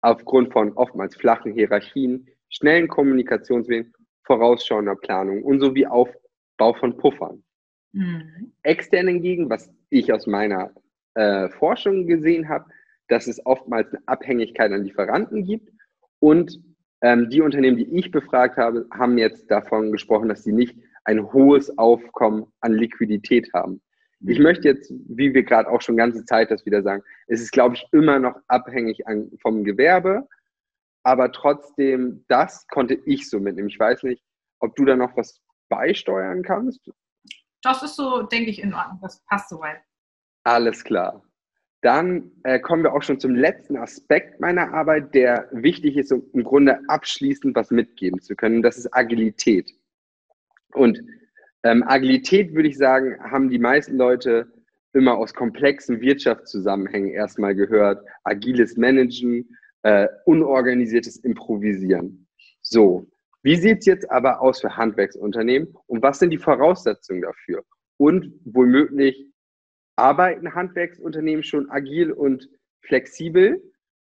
Aufgrund 0.00 0.52
von 0.52 0.72
oftmals 0.72 1.14
flachen 1.14 1.52
Hierarchien, 1.52 2.26
schnellen 2.48 2.88
Kommunikationswegen, 2.88 3.92
vorausschauender 4.24 4.96
Planung 4.96 5.42
und 5.42 5.60
sowie 5.60 5.86
Aufbau 5.86 6.72
von 6.74 6.96
Puffern. 6.96 7.42
Mhm. 7.92 8.52
Extern 8.62 9.08
hingegen, 9.08 9.50
was 9.50 9.70
ich 9.90 10.12
aus 10.12 10.26
meiner 10.26 10.70
äh, 11.14 11.48
Forschung 11.50 12.06
gesehen 12.06 12.48
habe, 12.48 12.66
dass 13.08 13.26
es 13.26 13.44
oftmals 13.44 13.88
eine 13.88 14.02
Abhängigkeit 14.06 14.72
an 14.72 14.84
Lieferanten 14.84 15.44
gibt. 15.44 15.70
Und 16.20 16.60
ähm, 17.00 17.28
die 17.30 17.40
Unternehmen, 17.40 17.76
die 17.76 17.96
ich 17.96 18.10
befragt 18.10 18.56
habe, 18.56 18.86
haben 18.92 19.18
jetzt 19.18 19.50
davon 19.50 19.92
gesprochen, 19.92 20.28
dass 20.28 20.44
sie 20.44 20.52
nicht 20.52 20.76
ein 21.04 21.32
hohes 21.32 21.76
Aufkommen 21.78 22.46
an 22.60 22.74
Liquidität 22.74 23.52
haben. 23.54 23.80
Mhm. 24.20 24.30
Ich 24.30 24.38
möchte 24.38 24.68
jetzt, 24.68 24.92
wie 25.08 25.32
wir 25.32 25.42
gerade 25.42 25.70
auch 25.70 25.80
schon 25.80 25.96
ganze 25.96 26.24
Zeit 26.24 26.50
das 26.50 26.66
wieder 26.66 26.82
sagen, 26.82 27.02
es 27.28 27.40
ist, 27.40 27.52
glaube 27.52 27.76
ich, 27.76 27.86
immer 27.92 28.18
noch 28.18 28.36
abhängig 28.48 29.06
an, 29.06 29.30
vom 29.40 29.64
Gewerbe, 29.64 30.26
aber 31.04 31.32
trotzdem, 31.32 32.24
das 32.28 32.66
konnte 32.66 32.94
ich 33.06 33.28
so 33.30 33.40
mitnehmen. 33.40 33.68
Ich 33.68 33.78
weiß 33.78 34.02
nicht, 34.02 34.22
ob 34.60 34.74
du 34.76 34.84
da 34.84 34.96
noch 34.96 35.16
was 35.16 35.40
beisteuern 35.68 36.42
kannst. 36.42 36.90
Das 37.62 37.82
ist 37.82 37.96
so, 37.96 38.22
denke 38.22 38.50
ich, 38.50 38.62
in 38.62 38.74
Ordnung. 38.74 38.98
Das 39.02 39.24
passt 39.26 39.48
soweit. 39.48 39.80
Alles 40.44 40.84
klar. 40.84 41.22
Dann 41.80 42.32
äh, 42.42 42.58
kommen 42.58 42.82
wir 42.82 42.92
auch 42.92 43.02
schon 43.02 43.20
zum 43.20 43.36
letzten 43.36 43.76
Aspekt 43.76 44.40
meiner 44.40 44.74
Arbeit, 44.74 45.14
der 45.14 45.48
wichtig 45.52 45.96
ist, 45.96 46.12
um 46.12 46.24
im 46.32 46.42
Grunde 46.42 46.80
abschließend 46.88 47.54
was 47.54 47.70
mitgeben 47.70 48.20
zu 48.20 48.34
können. 48.34 48.62
Das 48.62 48.76
ist 48.78 48.92
Agilität. 48.92 49.70
Und 50.72 51.00
ähm, 51.62 51.84
Agilität, 51.86 52.54
würde 52.54 52.68
ich 52.68 52.76
sagen, 52.76 53.16
haben 53.20 53.48
die 53.48 53.58
meisten 53.58 53.96
Leute 53.96 54.52
immer 54.92 55.16
aus 55.16 55.34
komplexen 55.34 56.00
Wirtschaftszusammenhängen 56.00 57.10
erstmal 57.10 57.54
gehört. 57.54 58.04
Agiles 58.24 58.76
Managen, 58.76 59.48
äh, 59.82 60.08
unorganisiertes 60.24 61.18
Improvisieren. 61.18 62.26
So, 62.60 63.06
wie 63.42 63.56
sieht 63.56 63.78
es 63.78 63.86
jetzt 63.86 64.10
aber 64.10 64.40
aus 64.40 64.60
für 64.60 64.76
Handwerksunternehmen 64.76 65.74
und 65.86 66.02
was 66.02 66.18
sind 66.18 66.30
die 66.30 66.38
Voraussetzungen 66.38 67.22
dafür? 67.22 67.64
Und 67.96 68.32
womöglich 68.44 69.27
Arbeiten 69.98 70.54
Handwerksunternehmen 70.54 71.42
schon 71.42 71.70
agil 71.70 72.12
und 72.12 72.48
flexibel? 72.82 73.60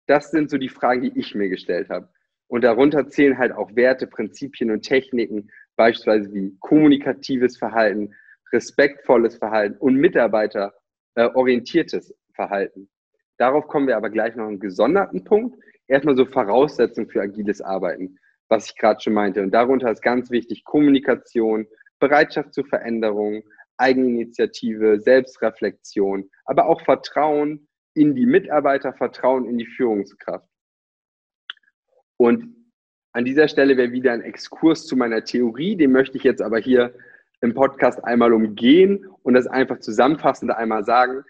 Das 0.08 0.29
sind 0.29 0.49
so 0.49 0.58
die 0.58 0.69
Fragen, 0.69 1.01
die 1.01 1.17
ich 1.17 1.34
mir 1.36 1.49
gestellt 1.49 1.89
habe. 1.89 2.10
Und 2.47 2.63
darunter 2.63 3.08
zählen 3.08 3.38
halt 3.38 3.53
auch 3.53 3.75
Werte, 3.75 4.05
Prinzipien 4.05 4.71
und 4.71 4.81
Techniken, 4.81 5.49
beispielsweise 5.75 6.31
wie 6.34 6.55
kommunikatives 6.60 7.58
Verhalten, 7.58 8.13
respektvolles 8.51 9.38
Verhalten 9.38 9.77
und 9.77 9.95
mitarbeiterorientiertes 9.95 12.13
Verhalten. 12.34 12.89
Darauf 13.38 13.67
kommen 13.67 13.88
wir 13.88 13.97
aber 13.97 14.10
gleich 14.10 14.36
noch 14.36 14.47
einen 14.47 14.60
gesonderten 14.60 15.23
Punkt. 15.23 15.58
Erstmal 15.88 16.15
so 16.15 16.25
Voraussetzungen 16.25 17.10
für 17.10 17.21
agiles 17.21 17.62
Arbeiten, 17.62 18.17
was 18.49 18.69
ich 18.69 18.77
gerade 18.77 19.01
schon 19.01 19.13
meinte. 19.13 19.41
Und 19.41 19.51
darunter 19.51 19.91
ist 19.91 20.01
ganz 20.01 20.29
wichtig 20.29 20.63
Kommunikation, 20.65 21.67
Bereitschaft 21.99 22.53
zur 22.53 22.65
Veränderung, 22.65 23.43
Eigeninitiative, 23.77 24.99
Selbstreflexion, 24.99 26.29
aber 26.45 26.67
auch 26.67 26.81
Vertrauen 26.81 27.67
in 27.93 28.15
die 28.15 28.25
Mitarbeiter, 28.25 28.93
Vertrauen 28.93 29.45
in 29.45 29.57
die 29.57 29.65
Führungskraft. 29.65 30.47
Und 32.17 32.55
an 33.13 33.25
dieser 33.25 33.47
Stelle 33.47 33.77
wäre 33.77 33.91
wieder 33.91 34.11
ein 34.11 34.21
Exkurs 34.21 34.85
zu 34.85 34.95
meiner 34.95 35.23
Theorie, 35.23 35.75
den 35.75 35.91
möchte 35.91 36.17
ich 36.17 36.23
jetzt 36.23 36.41
aber 36.41 36.59
hier 36.59 36.93
im 37.41 37.53
Podcast 37.53 38.03
einmal 38.03 38.33
umgehen 38.33 39.05
und 39.23 39.33
das 39.33 39.47
einfach 39.47 39.79
zusammenfassend 39.79 40.51
einmal 40.51 40.83
sagen. 40.83 41.23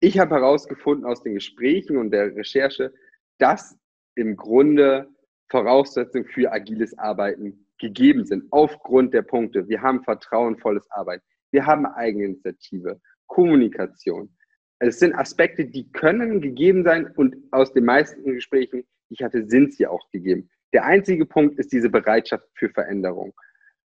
Ich 0.00 0.18
habe 0.18 0.34
herausgefunden 0.34 1.06
aus 1.06 1.22
den 1.22 1.34
Gesprächen 1.34 1.96
und 1.96 2.10
der 2.10 2.34
Recherche, 2.36 2.92
dass 3.38 3.76
im 4.14 4.36
Grunde 4.36 5.08
Voraussetzungen 5.48 6.26
für 6.26 6.52
agiles 6.52 6.96
Arbeiten 6.98 7.66
gegeben 7.78 8.24
sind, 8.24 8.44
aufgrund 8.50 9.14
der 9.14 9.22
Punkte. 9.22 9.68
Wir 9.68 9.82
haben 9.82 10.02
vertrauenvolles 10.02 10.90
Arbeiten, 10.90 11.24
wir 11.56 11.64
haben 11.64 11.86
Eigeninitiative, 11.86 13.00
Kommunikation. 13.28 14.28
Es 14.78 14.98
sind 14.98 15.14
Aspekte, 15.14 15.64
die 15.64 15.90
können 15.90 16.42
gegeben 16.42 16.84
sein 16.84 17.10
und 17.16 17.34
aus 17.50 17.72
den 17.72 17.86
meisten 17.86 18.34
Gesprächen, 18.34 18.84
die 19.08 19.14
ich 19.14 19.22
hatte, 19.22 19.46
sind 19.46 19.72
sie 19.72 19.86
auch 19.86 20.10
gegeben. 20.10 20.50
Der 20.74 20.84
einzige 20.84 21.24
Punkt 21.24 21.58
ist 21.58 21.72
diese 21.72 21.88
Bereitschaft 21.88 22.44
für 22.52 22.68
Veränderung. 22.68 23.32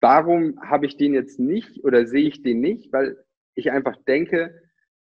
Warum 0.00 0.56
habe 0.62 0.86
ich 0.86 0.96
den 0.96 1.14
jetzt 1.14 1.40
nicht 1.40 1.82
oder 1.82 2.06
sehe 2.06 2.28
ich 2.28 2.44
den 2.44 2.60
nicht? 2.60 2.92
Weil 2.92 3.16
ich 3.56 3.72
einfach 3.72 3.96
denke, 4.06 4.62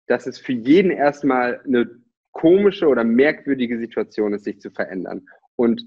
dass 0.07 0.27
es 0.27 0.37
für 0.37 0.51
jeden 0.51 0.91
erstmal 0.91 1.61
eine 1.65 1.89
komische 2.33 2.89
oder 2.89 3.05
merkwürdige 3.05 3.79
Situation 3.79 4.33
ist, 4.33 4.43
sich 4.43 4.59
zu 4.59 4.71
verändern. 4.71 5.25
Und 5.55 5.85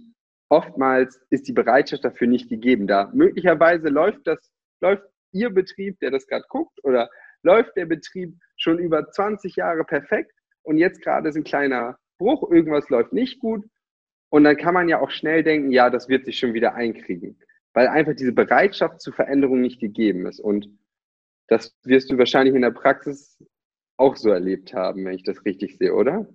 oftmals 0.49 1.21
ist 1.29 1.47
die 1.47 1.53
Bereitschaft 1.53 2.07
dafür 2.07 2.27
nicht 2.27 2.49
gegeben. 2.49 2.87
Da 2.87 3.11
möglicherweise 3.13 3.91
läuft 3.91 4.27
das, 4.27 4.51
läuft 4.81 5.05
Ihr 5.35 5.51
Betrieb, 5.51 5.99
der 6.01 6.11
das 6.11 6.27
gerade 6.27 6.47
guckt, 6.49 6.83
oder 6.85 7.11
läuft 7.43 7.77
der 7.77 7.87
Betrieb 7.87 8.35
schon 8.57 8.79
über 8.79 9.11
20 9.11 9.57
Jahre 9.57 9.85
perfekt 9.85 10.33
und 10.63 10.79
jetzt 10.79 11.03
gerade 11.03 11.29
ist 11.29 11.37
ein 11.37 11.45
kleiner 11.45 11.99
Bruch, 12.19 12.51
irgendwas 12.51 12.89
läuft 12.89 13.13
nicht 13.13 13.39
gut. 13.39 13.65
Und 14.31 14.45
dann 14.45 14.57
kann 14.57 14.75
man 14.75 14.89
ja 14.89 15.01
auch 15.01 15.11
schnell 15.11 15.45
denken, 15.45 15.71
ja, 15.71 15.91
das 15.91 16.09
wird 16.09 16.25
sich 16.25 16.39
schon 16.39 16.55
wieder 16.55 16.75
einkriegen, 16.75 17.39
weil 17.73 17.87
einfach 17.87 18.15
diese 18.15 18.33
Bereitschaft 18.33 19.01
zur 19.01 19.13
Veränderung 19.13 19.61
nicht 19.61 19.81
gegeben 19.81 20.27
ist. 20.27 20.41
Und 20.41 20.69
das 21.49 21.77
wirst 21.85 22.11
du 22.11 22.19
wahrscheinlich 22.19 22.55
in 22.55 22.63
der 22.63 22.71
Praxis 22.71 23.39
auch 23.97 24.17
so 24.17 24.31
erlebt 24.31 24.75
haben, 24.75 25.05
wenn 25.05 25.15
ich 25.15 25.23
das 25.23 25.45
richtig 25.45 25.77
sehe, 25.79 25.95
oder? 25.95 26.27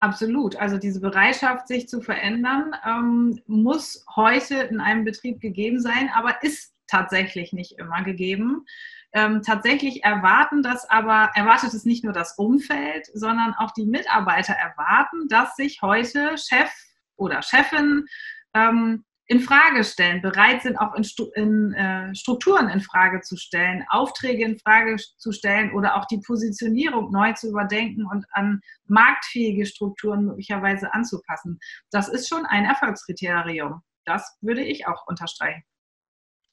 Absolut. 0.00 0.56
Also 0.56 0.78
diese 0.78 1.00
Bereitschaft, 1.00 1.68
sich 1.68 1.88
zu 1.88 2.00
verändern, 2.00 2.74
ähm, 2.84 3.40
muss 3.46 4.04
heute 4.16 4.54
in 4.54 4.80
einem 4.80 5.04
Betrieb 5.04 5.40
gegeben 5.40 5.80
sein, 5.80 6.10
aber 6.14 6.42
ist 6.42 6.71
tatsächlich 6.92 7.52
nicht 7.52 7.78
immer 7.78 8.04
gegeben. 8.04 8.66
Ähm, 9.14 9.42
tatsächlich 9.42 10.04
erwarten 10.04 10.62
das 10.62 10.88
aber, 10.88 11.30
erwartet 11.34 11.74
es 11.74 11.84
nicht 11.84 12.04
nur 12.04 12.12
das 12.12 12.38
Umfeld, 12.38 13.06
sondern 13.12 13.54
auch 13.54 13.72
die 13.72 13.86
Mitarbeiter 13.86 14.54
erwarten, 14.54 15.28
dass 15.28 15.56
sich 15.56 15.82
heute 15.82 16.36
Chef 16.38 16.70
oder 17.16 17.42
Chefin 17.42 18.06
ähm, 18.54 19.04
in 19.26 19.40
Frage 19.40 19.84
stellen, 19.84 20.20
bereit 20.20 20.62
sind, 20.62 20.76
auch 20.78 20.94
in, 20.94 21.04
in 21.34 21.72
äh, 21.74 22.14
Strukturen 22.14 22.68
in 22.68 22.80
Frage 22.80 23.20
zu 23.20 23.36
stellen, 23.36 23.84
Aufträge 23.88 24.44
in 24.44 24.58
Frage 24.58 24.96
zu 24.96 25.32
stellen 25.32 25.72
oder 25.72 25.96
auch 25.96 26.06
die 26.06 26.20
Positionierung 26.20 27.10
neu 27.10 27.32
zu 27.32 27.48
überdenken 27.48 28.06
und 28.06 28.26
an 28.32 28.60
marktfähige 28.86 29.64
Strukturen 29.64 30.26
möglicherweise 30.26 30.92
anzupassen. 30.92 31.58
Das 31.90 32.08
ist 32.08 32.28
schon 32.28 32.44
ein 32.44 32.64
Erfolgskriterium. 32.64 33.82
Das 34.04 34.36
würde 34.40 34.64
ich 34.64 34.86
auch 34.86 35.06
unterstreichen. 35.06 35.62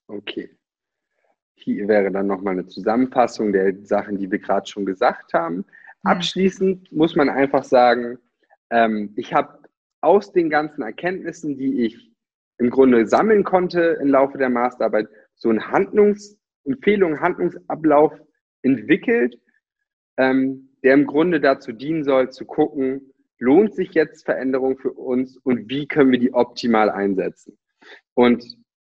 Okay. 0.10 0.50
Hier 1.54 1.88
wäre 1.88 2.12
dann 2.12 2.26
nochmal 2.26 2.54
eine 2.54 2.66
Zusammenfassung 2.66 3.54
der 3.54 3.76
Sachen, 3.84 4.18
die 4.18 4.32
wir 4.32 4.40
gerade 4.40 4.66
schon 4.66 4.86
gesagt 4.86 5.34
haben. 5.34 5.66
Abschließend 6.04 6.92
muss 6.92 7.16
man 7.16 7.30
einfach 7.30 7.64
sagen, 7.64 8.18
ähm, 8.72 9.14
ich 9.18 9.34
habe 9.34 9.60
aus 10.02 10.32
den 10.32 10.50
ganzen 10.50 10.82
Erkenntnissen, 10.82 11.58
die 11.58 11.86
ich 11.86 12.12
im 12.58 12.72
Grunde 12.72 13.06
sammeln 13.06 13.44
konnte 13.44 14.00
im 14.02 14.08
Laufe 14.08 14.38
der 14.40 14.50
Masterarbeit, 14.50 15.10
so 15.36 15.50
ein 15.50 15.68
Handlungsempfehlung, 15.68 17.20
Handlungsablauf 17.20 18.14
entwickelt, 18.64 19.40
ähm, 20.18 20.70
der 20.84 20.96
im 20.96 21.06
Grunde 21.06 21.40
dazu 21.40 21.72
dienen 21.72 22.04
soll, 22.04 22.32
zu 22.32 22.46
gucken, 22.46 23.14
lohnt 23.38 23.76
sich 23.76 23.94
jetzt 23.94 24.26
Veränderung 24.26 24.78
für 24.80 24.92
uns 24.92 25.38
und 25.38 25.70
wie 25.70 25.88
können 25.88 26.12
wir 26.12 26.20
die 26.20 26.34
optimal 26.34 26.90
einsetzen. 26.90 27.60
Und 28.16 28.44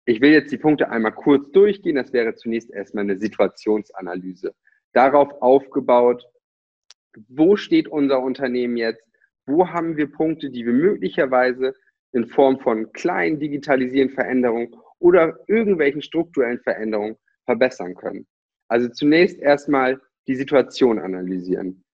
ich 0.07 0.21
will 0.21 0.31
jetzt 0.31 0.53
die 0.53 0.59
Punkte 0.59 0.89
einmal 0.89 1.13
kurz 1.13 1.51
durchgehen. 1.51 1.97
Das 1.97 2.13
wäre 2.13 2.35
zunächst 2.35 2.71
erstmal 2.71 3.05
eine 3.05 3.19
Situationsanalyse. 3.19 4.55
Darauf 4.93 5.31
aufgebaut, 5.43 6.25
wo 7.29 7.57
steht 7.57 7.89
unser 7.89 8.21
Unternehmen 8.21 8.77
jetzt? 8.77 9.05
Wo 9.47 9.69
haben 9.69 9.97
wir 9.97 10.11
Punkte, 10.11 10.51
die 10.51 10.65
wir 10.65 10.73
möglicherweise 10.73 11.75
in 12.13 12.27
Form 12.27 12.59
von 12.61 12.93
kleinen 12.93 13.39
digitalisieren 13.39 14.11
Veränderungen 14.11 14.75
oder 14.99 15.39
irgendwelchen 15.49 16.03
strukturellen 16.03 16.61
Veränderungen 16.61 17.17
verbessern 17.45 17.95
können. 17.95 18.27
Also 18.69 18.89
zunächst 18.89 19.39
erstmal 19.39 20.01
die 20.27 20.35
Situation 20.35 20.99
analysieren. 20.99 21.85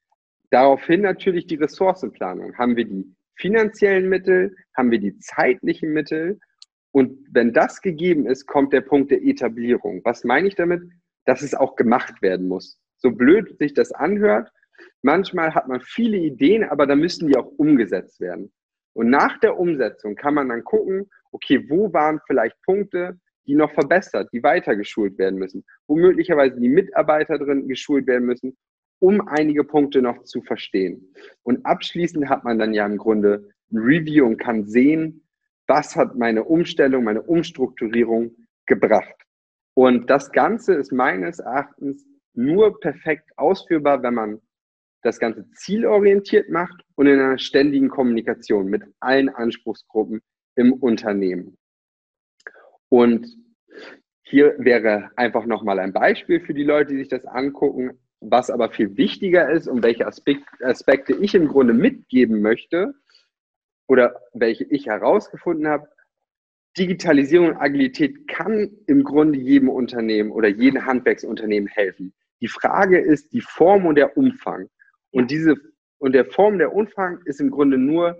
Daraufhin 0.51 1.03
natürlich 1.03 1.47
die 1.47 1.57
Ressourcenplanung. 1.57 2.57
Haben 2.57 2.77
wir 2.77 2.85
die 2.85 3.15
finanziellen 3.37 4.09
Mittel? 4.09 4.55
Haben 4.77 4.91
wir 4.91 4.99
die 4.99 5.19
zeitlichen 5.19 5.93
Mittel? 5.93 6.39
Und 6.93 7.27
wenn 7.31 7.53
das 7.53 7.81
gegeben 7.81 8.27
ist, 8.27 8.47
kommt 8.47 8.73
der 8.73 8.83
Punkt 8.83 9.11
der 9.11 9.25
Etablierung. 9.25 10.03
Was 10.05 10.25
meine 10.25 10.49
ich 10.49 10.55
damit? 10.55 10.83
Dass 11.25 11.43
es 11.43 11.55
auch 11.55 11.75
gemacht 11.75 12.21
werden 12.23 12.49
muss. 12.49 12.79
So 12.99 13.11
blöd 13.11 13.59
sich 13.59 13.75
das 13.75 13.93
anhört, 13.93 14.53
manchmal 15.03 15.55
hat 15.55 15.69
man 15.69 15.81
viele 15.81 16.19
Ideen, 16.19 16.65
aber 16.65 16.87
da 16.87 16.95
müssen 16.95 17.29
die 17.29 17.37
auch 17.37 17.51
umgesetzt 17.57 18.21
werden. 18.21 18.53
Und 18.95 19.09
nach 19.09 19.39
der 19.41 19.59
Umsetzung 19.59 20.15
kann 20.15 20.35
man 20.35 20.51
dann 20.51 20.65
gucken, 20.65 21.11
okay, 21.33 21.65
wo 21.69 21.93
waren 21.93 22.21
vielleicht 22.27 22.61
Punkte, 22.63 23.19
die 23.47 23.55
noch 23.55 23.73
verbessert, 23.73 24.29
die 24.33 24.43
weiter 24.43 24.77
geschult 24.77 25.19
werden 25.19 25.39
müssen, 25.39 25.65
wo 25.89 25.97
möglicherweise 25.97 26.61
die 26.61 26.69
Mitarbeiter 26.69 27.39
drin 27.39 27.67
geschult 27.67 28.07
werden 28.07 28.27
müssen, 28.27 28.57
um 29.01 29.27
einige 29.27 29.65
Punkte 29.65 30.01
noch 30.01 30.23
zu 30.25 30.43
verstehen. 30.43 31.13
Und 31.43 31.65
abschließend 31.67 32.29
hat 32.29 32.45
man 32.45 32.59
dann 32.59 32.73
ja 32.73 32.87
im 32.87 32.99
Grunde 32.99 33.49
ein 33.73 33.79
Review 33.79 34.27
und 34.27 34.37
kann 34.37 34.67
sehen, 34.67 35.27
was 35.73 35.97
hat 35.97 36.17
meine 36.17 36.45
Umstellung, 36.45 37.05
meine 37.05 37.23
Umstrukturierung 37.23 38.37
gebracht. 38.67 39.19
Und 39.75 40.11
das 40.11 40.31
Ganze 40.31 40.75
ist 40.75 40.93
meines 40.93 41.39
Erachtens 41.39 42.05
nur 42.35 42.79
perfekt 42.79 43.31
ausführbar, 43.39 44.03
wenn 44.03 44.13
man 44.13 44.41
das 45.03 45.19
Ganze 45.19 45.51
zielorientiert 45.53 46.51
macht 46.51 46.79
und 46.97 47.07
in 47.07 47.19
einer 47.19 47.39
ständigen 47.39 47.89
Kommunikation 47.89 48.67
mit 48.67 48.83
allen 49.01 49.31
Anspruchsgruppen 49.31 50.21
im 50.57 50.75
Unternehmen. 50.75 51.57
Und 52.91 53.27
hier 54.25 54.55
wäre 54.59 55.11
einfach 55.17 55.47
nochmal 55.47 55.79
ein 55.79 55.95
Beispiel 55.95 56.41
für 56.41 56.53
die 56.53 56.65
Leute, 56.65 56.93
die 56.93 56.99
sich 56.99 57.09
das 57.09 57.25
angucken, 57.25 57.99
was 58.21 58.51
aber 58.51 58.71
viel 58.71 58.95
wichtiger 58.99 59.51
ist 59.51 59.69
und 59.69 59.83
welche 59.83 60.07
Aspekte 60.07 61.15
ich 61.15 61.35
im 61.35 61.49
Grunde 61.49 61.73
mitgeben 61.73 62.43
möchte 62.43 62.93
oder 63.87 64.21
welche 64.33 64.65
ich 64.65 64.87
herausgefunden 64.87 65.69
habe. 65.69 65.89
Digitalisierung 66.79 67.49
und 67.49 67.57
Agilität 67.57 68.27
kann 68.29 68.71
im 68.87 69.05
Grunde 69.05 69.39
jedem 69.39 69.69
Unternehmen 69.69 70.31
oder 70.31 70.49
jedem 70.49 70.87
Handwerksunternehmen 70.87 71.69
helfen. 71.69 72.15
Die 72.41 72.49
Frage 72.49 72.99
ist 72.99 73.33
die 73.33 73.43
Form 73.43 73.87
und 73.87 73.97
der 73.97 74.17
Umfang. 74.17 74.69
Und 75.11 75.31
diese 75.31 75.57
und 75.99 76.13
der 76.13 76.25
Form 76.25 76.59
der 76.59 76.75
Umfang 76.75 77.21
ist 77.27 77.41
im 77.41 77.51
Grunde 77.51 77.79
nur 77.79 78.19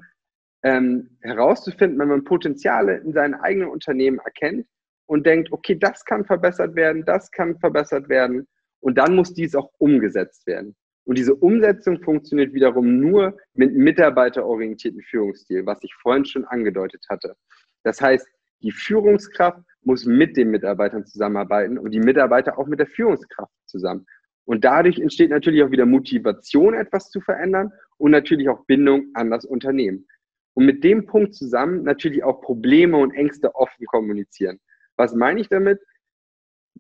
ähm, 0.63 1.17
herauszufinden, 1.21 1.99
wenn 1.99 2.09
man 2.09 2.25
Potenziale 2.25 2.99
in 2.99 3.13
seinem 3.13 3.41
eigenen 3.41 3.69
Unternehmen 3.69 4.21
erkennt 4.21 4.67
und 5.07 5.27
denkt, 5.27 5.51
okay, 5.51 5.75
das 5.75 6.05
kann 6.05 6.25
verbessert 6.25 6.77
werden, 6.77 7.05
das 7.05 7.31
kann 7.33 7.59
verbessert 7.59 8.09
werden 8.09 8.47
und 8.81 8.99
dann 8.99 9.17
muss 9.17 9.35
dies 9.35 9.57
auch 9.57 9.73
umgesetzt 9.79 10.47
werden. 10.47 10.77
Und 11.05 11.19
diese 11.19 11.35
Umsetzung 11.35 12.01
funktioniert 12.03 12.55
wiederum 12.55 12.99
nur 12.99 13.37
mit 13.55 13.75
mitarbeiterorientierten 13.75 15.03
Führungsstil, 15.03 15.67
was 15.67 15.83
ich 15.83 15.95
vorhin 15.95 16.25
schon 16.25 16.45
angedeutet 16.45 17.05
hatte. 17.09 17.37
Das 17.83 18.01
heißt, 18.01 18.27
die 18.63 18.71
Führungskraft 18.71 19.61
muss 19.83 20.05
mit 20.07 20.37
den 20.37 20.51
Mitarbeitern 20.51 21.05
zusammenarbeiten 21.05 21.79
und 21.79 21.91
die 21.91 22.01
Mitarbeiter 22.01 22.57
auch 22.59 22.67
mit 22.67 22.79
der 22.79 22.87
Führungskraft 22.87 23.53
zusammen. 23.67 24.07
Und 24.45 24.65
dadurch 24.65 24.99
entsteht 24.99 25.31
natürlich 25.31 25.63
auch 25.63 25.71
wieder 25.71 25.87
Motivation, 25.87 26.75
etwas 26.75 27.11
zu 27.11 27.21
verändern 27.21 27.73
und 27.97 28.11
natürlich 28.13 28.49
auch 28.49 28.65
Bindung 28.67 29.07
an 29.15 29.31
das 29.31 29.45
Unternehmen. 29.45 30.07
Und 30.55 30.67
mit 30.67 30.85
dem 30.85 31.07
Punkt 31.07 31.35
zusammen 31.35 31.83
natürlich 31.83 32.23
auch 32.23 32.41
Probleme 32.41 32.97
und 32.97 33.13
Ängste 33.13 33.55
offen 33.55 33.87
kommunizieren. 33.87 34.61
Was 34.97 35.15
meine 35.15 35.41
ich 35.41 35.49
damit? 35.49 35.81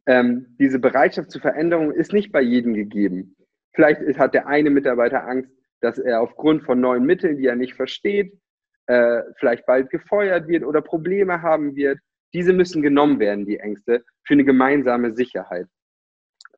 Ähm, 0.07 0.57
diese 0.59 0.79
Bereitschaft 0.79 1.31
zur 1.31 1.41
Veränderung 1.41 1.93
ist 1.93 2.13
nicht 2.13 2.33
bei 2.33 2.43
jedem 2.43 2.75
gegeben. 2.75 3.37
Vielleicht 3.75 4.19
hat 4.19 4.35
der 4.35 4.47
eine 4.47 4.71
Mitarbeiter 4.71 5.27
Angst, 5.27 5.51
dass 5.81 5.99
er 5.99 6.21
aufgrund 6.21 6.65
von 6.65 6.81
neuen 6.81 7.05
Mitteln, 7.05 7.39
die 7.39 7.47
er 7.47 7.57
nicht 7.57 7.75
versteht, 7.75 8.33
äh, 8.87 9.23
vielleicht 9.39 9.67
bald 9.67 9.91
gefeuert 9.91 10.49
wird 10.49 10.65
oder 10.65 10.83
Probleme 10.83 11.43
haben 11.43 11.75
wird. 11.77 11.99
Diese 12.35 12.53
müssen 12.53 12.83
genommen 12.83 13.19
werden, 13.19 13.47
die 13.47 13.59
Ängste, 13.59 14.05
für 14.25 14.35
eine 14.35 14.45
gemeinsame 14.45 15.13
Sicherheit. 15.13 15.67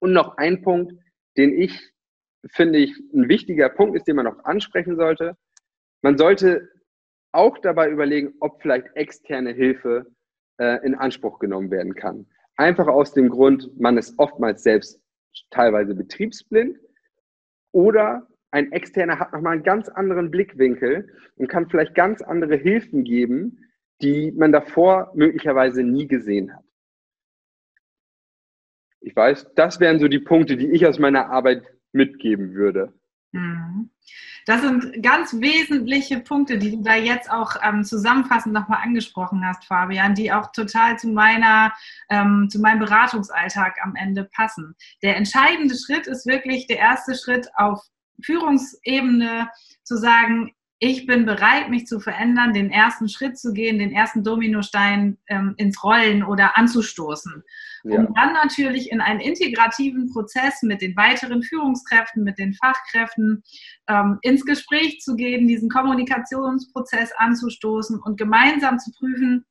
Und 0.01 0.13
noch 0.13 0.37
ein 0.37 0.63
Punkt, 0.63 0.93
den 1.37 1.53
ich 1.59 1.95
finde 2.51 2.79
ich 2.79 2.93
ein 3.15 3.29
wichtiger 3.29 3.69
Punkt 3.69 3.97
ist, 3.97 4.07
den 4.07 4.17
man 4.17 4.27
noch 4.27 4.45
ansprechen 4.45 4.97
sollte. 4.97 5.37
Man 6.03 6.19
sollte 6.19 6.69
auch 7.33 7.59
dabei 7.59 7.91
überlegen, 7.91 8.35
ob 8.41 8.61
vielleicht 8.63 8.87
externe 8.95 9.53
Hilfe 9.53 10.07
äh, 10.59 10.85
in 10.85 10.95
Anspruch 10.95 11.39
genommen 11.39 11.71
werden 11.71 11.95
kann. 11.95 12.27
Einfach 12.57 12.87
aus 12.87 13.13
dem 13.13 13.29
Grund, 13.29 13.69
man 13.81 13.99
ist 13.99 14.15
oftmals 14.19 14.63
selbst 14.63 15.01
teilweise 15.51 15.95
betriebsblind 15.95 16.79
oder 17.75 18.27
ein 18.53 18.71
externer 18.71 19.19
hat 19.19 19.33
nochmal 19.33 19.55
einen 19.55 19.65
ganz 19.65 19.89
anderen 19.89 20.31
Blickwinkel 20.31 21.09
und 21.37 21.49
kann 21.49 21.69
vielleicht 21.69 21.95
ganz 21.95 22.23
andere 22.23 22.55
Hilfen 22.55 23.03
geben, 23.03 23.59
die 24.01 24.31
man 24.33 24.53
davor 24.53 25.11
möglicherweise 25.15 25.83
nie 25.83 26.07
gesehen 26.07 26.55
hat. 26.55 26.65
Ich 29.01 29.15
weiß, 29.15 29.55
das 29.57 29.81
wären 29.81 29.99
so 29.99 30.09
die 30.09 30.21
Punkte, 30.21 30.57
die 30.57 30.71
ich 30.71 30.87
aus 30.87 30.99
meiner 30.99 31.31
Arbeit 31.31 31.65
mitgeben 31.93 32.55
würde. 32.55 32.93
Mhm. 33.33 33.91
Das 34.47 34.61
sind 34.61 35.03
ganz 35.03 35.33
wesentliche 35.41 36.21
Punkte, 36.21 36.59
die 36.59 36.73
du 36.73 36.83
da 36.83 36.95
jetzt 36.95 37.31
auch 37.31 37.57
ähm, 37.63 37.85
zusammenfassend 37.85 38.55
nochmal 38.55 38.81
angesprochen 38.83 39.47
hast, 39.47 39.65
Fabian, 39.65 40.15
die 40.15 40.33
auch 40.33 40.53
total 40.53 40.99
zu 40.99 41.09
meiner, 41.09 41.73
ähm, 42.11 42.49
zu 42.51 42.61
meinem 42.61 42.81
Beratungsalltag 42.81 43.79
am 43.83 43.97
Ende 43.97 44.25
passen. 44.25 44.75
Der 45.03 45.17
entscheidende 45.17 45.75
Schritt 45.77 46.07
ist 46.07 46.27
wirklich 46.27 46.67
der 46.67 46.79
erste 46.79 47.15
Schritt 47.15 47.49
auf 47.57 47.81
Führungsebene 48.23 49.49
zu 49.83 49.97
sagen, 49.97 50.53
ich 50.79 51.07
bin 51.07 51.25
bereit, 51.25 51.71
mich 51.71 51.87
zu 51.87 52.01
verändern, 52.01 52.53
den 52.53 52.71
ersten 52.71 53.09
Schritt 53.09 53.39
zu 53.39 53.53
gehen, 53.53 53.79
den 53.79 53.93
ersten 53.93 54.25
Dominostein 54.25 55.19
ähm, 55.29 55.55
ins 55.57 55.83
Rollen 55.83 56.25
oder 56.25 56.59
anzustoßen. 56.59 57.43
Ja. 57.85 58.01
Um 58.01 58.15
dann 58.15 58.33
natürlich 58.33 58.91
in 58.91 59.01
einen 59.01 59.21
integrativen 59.21 60.11
Prozess 60.13 60.63
mit 60.63 60.83
den 60.83 60.97
weiteren 60.97 61.43
Führungskräften, 61.43 62.25
mit 62.25 62.39
den 62.39 62.55
Fachkräften 62.55 63.43
ähm, 63.89 64.19
ins 64.23 64.45
Gespräch 64.45 65.01
zu 65.01 65.17
gehen, 65.17 65.47
diesen 65.47 65.69
Kommunikationsprozess 65.69 67.13
anzustoßen 67.17 68.01
und 68.01 68.19
gemeinsam 68.19 68.79
zu 68.79 68.91
prüfen, 68.93 69.45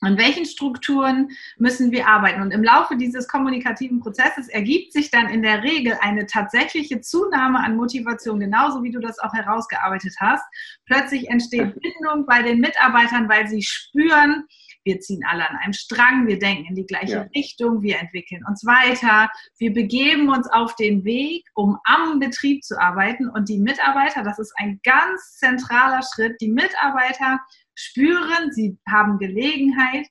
an 0.00 0.18
welchen 0.18 0.46
Strukturen 0.46 1.30
müssen 1.58 1.90
wir 1.90 2.08
arbeiten? 2.08 2.40
Und 2.40 2.52
im 2.52 2.64
Laufe 2.64 2.96
dieses 2.96 3.28
kommunikativen 3.28 4.00
Prozesses 4.00 4.48
ergibt 4.48 4.92
sich 4.92 5.10
dann 5.10 5.28
in 5.28 5.42
der 5.42 5.62
Regel 5.62 5.96
eine 6.00 6.26
tatsächliche 6.26 7.00
Zunahme 7.00 7.60
an 7.60 7.76
Motivation, 7.76 8.40
genauso 8.40 8.82
wie 8.82 8.90
du 8.90 9.00
das 9.00 9.18
auch 9.18 9.32
herausgearbeitet 9.34 10.14
hast. 10.18 10.44
Plötzlich 10.86 11.28
entsteht 11.28 11.74
Bindung 11.80 12.26
bei 12.26 12.42
den 12.42 12.60
Mitarbeitern, 12.60 13.28
weil 13.28 13.46
sie 13.46 13.62
spüren, 13.62 14.44
wir 14.84 14.98
ziehen 15.00 15.22
alle 15.28 15.48
an 15.48 15.56
einem 15.56 15.74
Strang, 15.74 16.26
wir 16.26 16.38
denken 16.38 16.64
in 16.64 16.74
die 16.74 16.86
gleiche 16.86 17.12
ja. 17.12 17.28
Richtung, 17.36 17.82
wir 17.82 17.98
entwickeln 17.98 18.42
uns 18.48 18.64
weiter, 18.64 19.30
wir 19.58 19.72
begeben 19.74 20.30
uns 20.30 20.48
auf 20.50 20.74
den 20.76 21.04
Weg, 21.04 21.46
um 21.54 21.78
am 21.84 22.18
Betrieb 22.18 22.64
zu 22.64 22.80
arbeiten. 22.80 23.28
Und 23.28 23.50
die 23.50 23.58
Mitarbeiter, 23.58 24.22
das 24.22 24.38
ist 24.38 24.54
ein 24.56 24.80
ganz 24.82 25.36
zentraler 25.36 26.00
Schritt, 26.14 26.40
die 26.40 26.50
Mitarbeiter 26.50 27.40
spüren, 27.74 28.52
sie 28.52 28.78
haben 28.88 29.18
Gelegenheit, 29.18 30.06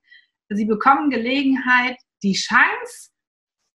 sie 0.49 0.65
bekommen 0.65 1.09
Gelegenheit, 1.09 1.97
die 2.23 2.33
Chance, 2.33 3.11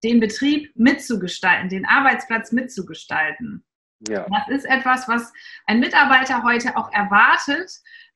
den 0.04 0.20
Betrieb 0.20 0.72
mitzugestalten, 0.76 1.70
den 1.70 1.86
Arbeitsplatz 1.86 2.52
mitzugestalten. 2.52 3.64
Ja. 4.08 4.26
Das 4.30 4.50
ist 4.50 4.66
etwas, 4.66 5.08
was 5.08 5.32
ein 5.68 5.80
Mitarbeiter 5.80 6.44
heute 6.44 6.76
auch 6.76 6.92
erwartet. 6.92 7.72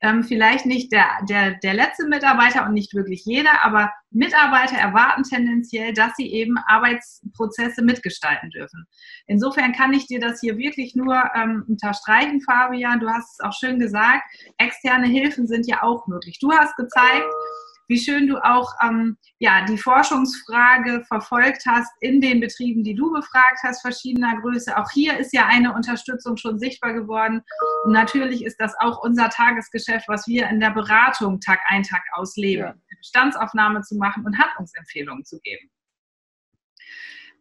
Ähm, 0.06 0.24
vielleicht 0.24 0.68
nicht 0.68 0.92
der, 0.92 1.08
der, 1.28 1.56
der 1.56 1.74
letzte 1.74 2.06
Mitarbeiter 2.06 2.68
und 2.68 2.74
nicht 2.74 2.94
wirklich 2.94 3.26
jeder, 3.26 3.64
aber 3.64 3.92
Mitarbeiter 4.12 4.78
erwarten 4.78 5.24
tendenziell, 5.24 5.94
dass 5.94 6.16
sie 6.16 6.32
eben 6.32 6.60
Arbeitsprozesse 6.68 7.82
mitgestalten 7.82 8.52
dürfen. 8.52 8.86
Insofern 9.26 9.74
kann 9.74 9.94
ich 9.94 10.06
dir 10.06 10.20
das 10.20 10.42
hier 10.42 10.60
wirklich 10.60 10.96
nur 10.96 11.20
ähm, 11.34 11.66
unterstreichen, 11.68 12.40
Fabian. 12.42 13.00
Du 13.00 13.10
hast 13.10 13.34
es 13.34 13.40
auch 13.40 13.54
schön 13.54 13.80
gesagt, 13.80 14.22
externe 14.60 15.08
Hilfen 15.08 15.48
sind 15.48 15.66
ja 15.66 15.82
auch 15.82 16.06
möglich. 16.06 16.38
Du 16.40 16.52
hast 16.52 16.76
gezeigt, 16.76 17.26
wie 17.88 18.00
schön 18.00 18.28
du 18.28 18.38
auch 18.44 18.74
ähm, 18.82 19.18
ja, 19.40 19.66
die 19.66 19.78
Forschungsfrage 19.78 21.04
verfolgt 21.08 21.64
hast 21.66 21.92
in 22.00 22.22
den 22.22 22.40
Betrieben, 22.40 22.84
die 22.84 22.96
du 22.96 23.12
befragt 23.12 23.60
hast, 23.64 23.82
verschiedener 23.82 24.40
Größe. 24.42 24.78
Auch 24.78 24.90
hier 24.92 25.18
ist 25.18 25.34
ja 25.34 25.46
eine 25.46 25.74
Unterstützung 25.74 26.38
schon 26.38 26.60
sichtbar 26.60 26.94
geworden. 26.94 27.42
Und 27.86 27.92
natürlich 27.92 28.44
ist 28.44 28.60
das 28.60 28.74
auch 28.80 29.04
unser 29.04 29.30
Tagesgeschäft, 29.30 30.08
was 30.08 30.28
wir 30.28 30.48
in 30.48 30.60
der 30.60 30.72
Beratung 30.72 31.40
Tag 31.40 31.60
ein, 31.68 31.84
Tag 31.84 32.04
ausleben, 32.14 32.66
ja. 32.66 32.76
Bestandsaufnahme 32.98 33.82
zu 33.82 33.96
machen 33.96 34.26
und 34.26 34.38
Handlungsempfehlungen 34.38 35.26
zu 35.26 35.40
geben. 35.42 35.70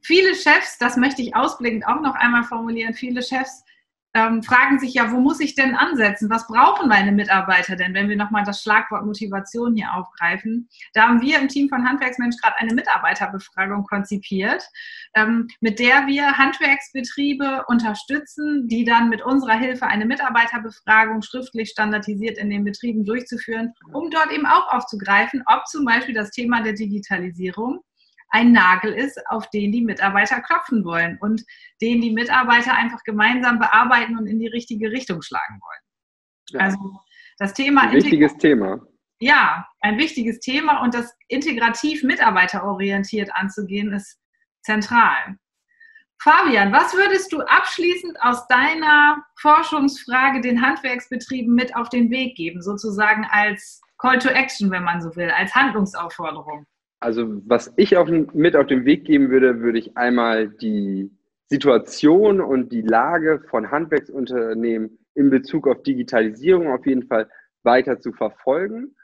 Viele 0.02 0.34
Chefs, 0.34 0.76
das 0.78 0.98
möchte 0.98 1.22
ich 1.22 1.34
ausblickend 1.34 1.86
auch 1.86 2.00
noch 2.00 2.14
einmal 2.14 2.44
formulieren, 2.44 2.92
viele 2.92 3.22
Chefs 3.22 3.64
ähm, 4.14 4.42
fragen 4.44 4.78
sich 4.78 4.94
ja, 4.94 5.10
wo 5.10 5.18
muss 5.18 5.40
ich 5.40 5.56
denn 5.56 5.74
ansetzen? 5.74 6.30
Was 6.30 6.46
brauchen 6.46 6.88
meine 6.88 7.10
Mitarbeiter 7.10 7.74
denn, 7.74 7.94
wenn 7.94 8.08
wir 8.08 8.16
nochmal 8.16 8.44
das 8.44 8.62
Schlagwort 8.62 9.04
Motivation 9.04 9.74
hier 9.74 9.92
aufgreifen? 9.92 10.68
Da 10.92 11.08
haben 11.08 11.20
wir 11.20 11.38
im 11.40 11.48
Team 11.48 11.68
von 11.68 11.86
Handwerksmensch 11.86 12.36
gerade 12.40 12.56
eine 12.58 12.74
Mitarbeiterbefragung 12.74 13.84
konzipiert, 13.84 14.62
ähm, 15.14 15.48
mit 15.60 15.80
der 15.80 16.06
wir 16.06 16.38
Handwerksbetriebe 16.38 17.64
unterstützen, 17.66 18.68
die 18.68 18.84
dann 18.84 19.08
mit 19.08 19.22
unserer 19.22 19.58
Hilfe 19.58 19.86
eine 19.86 20.06
Mitarbeiterbefragung 20.06 21.22
schriftlich 21.22 21.70
standardisiert 21.70 22.38
in 22.38 22.50
den 22.50 22.64
Betrieben 22.64 23.04
durchzuführen, 23.04 23.74
um 23.92 24.10
dort 24.10 24.30
eben 24.30 24.46
auch 24.46 24.72
aufzugreifen, 24.72 25.42
ob 25.46 25.66
zum 25.66 25.84
Beispiel 25.84 26.14
das 26.14 26.30
Thema 26.30 26.62
der 26.62 26.74
Digitalisierung 26.74 27.80
ein 28.30 28.52
Nagel 28.52 28.92
ist, 28.92 29.20
auf 29.28 29.48
den 29.50 29.72
die 29.72 29.82
Mitarbeiter 29.82 30.40
klopfen 30.40 30.84
wollen 30.84 31.18
und 31.20 31.42
den 31.80 32.00
die 32.00 32.10
Mitarbeiter 32.12 32.74
einfach 32.74 33.02
gemeinsam 33.04 33.58
bearbeiten 33.58 34.18
und 34.18 34.26
in 34.26 34.38
die 34.38 34.48
richtige 34.48 34.90
Richtung 34.90 35.22
schlagen 35.22 35.60
wollen. 35.60 35.80
Ja. 36.50 36.60
Also 36.60 36.78
das 37.38 37.54
Thema. 37.54 37.82
Ein 37.82 37.92
wichtiges 37.92 38.36
Thema. 38.36 38.80
Ja, 39.20 39.66
ein 39.80 39.98
wichtiges 39.98 40.40
Thema 40.40 40.82
und 40.82 40.94
das 40.94 41.14
integrativ 41.28 42.02
mitarbeiterorientiert 42.02 43.34
anzugehen 43.34 43.92
ist 43.92 44.18
zentral. 44.62 45.36
Fabian, 46.20 46.72
was 46.72 46.94
würdest 46.94 47.32
du 47.32 47.40
abschließend 47.40 48.20
aus 48.22 48.46
deiner 48.48 49.22
Forschungsfrage 49.36 50.40
den 50.40 50.62
Handwerksbetrieben 50.62 51.54
mit 51.54 51.76
auf 51.76 51.90
den 51.90 52.10
Weg 52.10 52.36
geben, 52.36 52.62
sozusagen 52.62 53.26
als 53.30 53.80
Call 53.98 54.18
to 54.18 54.30
Action, 54.30 54.70
wenn 54.70 54.84
man 54.84 55.02
so 55.02 55.14
will, 55.16 55.30
als 55.30 55.54
Handlungsaufforderung? 55.54 56.66
Also 57.04 57.42
was 57.44 57.70
ich 57.76 57.98
auf, 57.98 58.08
mit 58.08 58.56
auf 58.56 58.66
den 58.66 58.86
Weg 58.86 59.04
geben 59.04 59.28
würde, 59.28 59.60
würde 59.60 59.78
ich 59.78 59.94
einmal 59.94 60.48
die 60.48 61.10
Situation 61.50 62.40
und 62.40 62.72
die 62.72 62.80
Lage 62.80 63.44
von 63.50 63.70
Handwerksunternehmen 63.70 64.98
in 65.14 65.28
Bezug 65.28 65.68
auf 65.68 65.82
Digitalisierung 65.82 66.72
auf 66.72 66.86
jeden 66.86 67.06
Fall 67.06 67.28
weiter 67.62 68.00
zu 68.00 68.12
verfolgen 68.14 68.96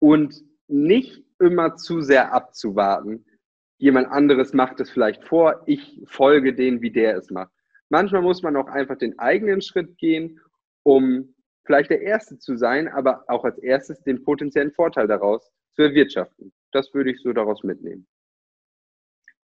und 0.00 0.34
nicht 0.68 1.24
immer 1.40 1.76
zu 1.76 2.02
sehr 2.02 2.34
abzuwarten. 2.34 3.24
Jemand 3.78 4.08
anderes 4.08 4.52
macht 4.52 4.78
es 4.80 4.90
vielleicht 4.90 5.24
vor, 5.24 5.62
ich 5.64 6.02
folge 6.04 6.54
dem, 6.54 6.82
wie 6.82 6.90
der 6.90 7.16
es 7.16 7.30
macht. 7.30 7.52
Manchmal 7.88 8.20
muss 8.20 8.42
man 8.42 8.54
auch 8.56 8.68
einfach 8.68 8.98
den 8.98 9.18
eigenen 9.18 9.62
Schritt 9.62 9.96
gehen, 9.96 10.40
um 10.82 11.34
vielleicht 11.64 11.88
der 11.88 12.02
Erste 12.02 12.36
zu 12.36 12.58
sein, 12.58 12.86
aber 12.86 13.24
auch 13.28 13.44
als 13.44 13.56
erstes 13.56 14.02
den 14.02 14.22
potenziellen 14.22 14.72
Vorteil 14.72 15.08
daraus 15.08 15.50
zu 15.72 15.80
erwirtschaften 15.80 16.52
das 16.72 16.92
würde 16.94 17.10
ich 17.10 17.20
so 17.22 17.32
daraus 17.32 17.62
mitnehmen. 17.62 18.06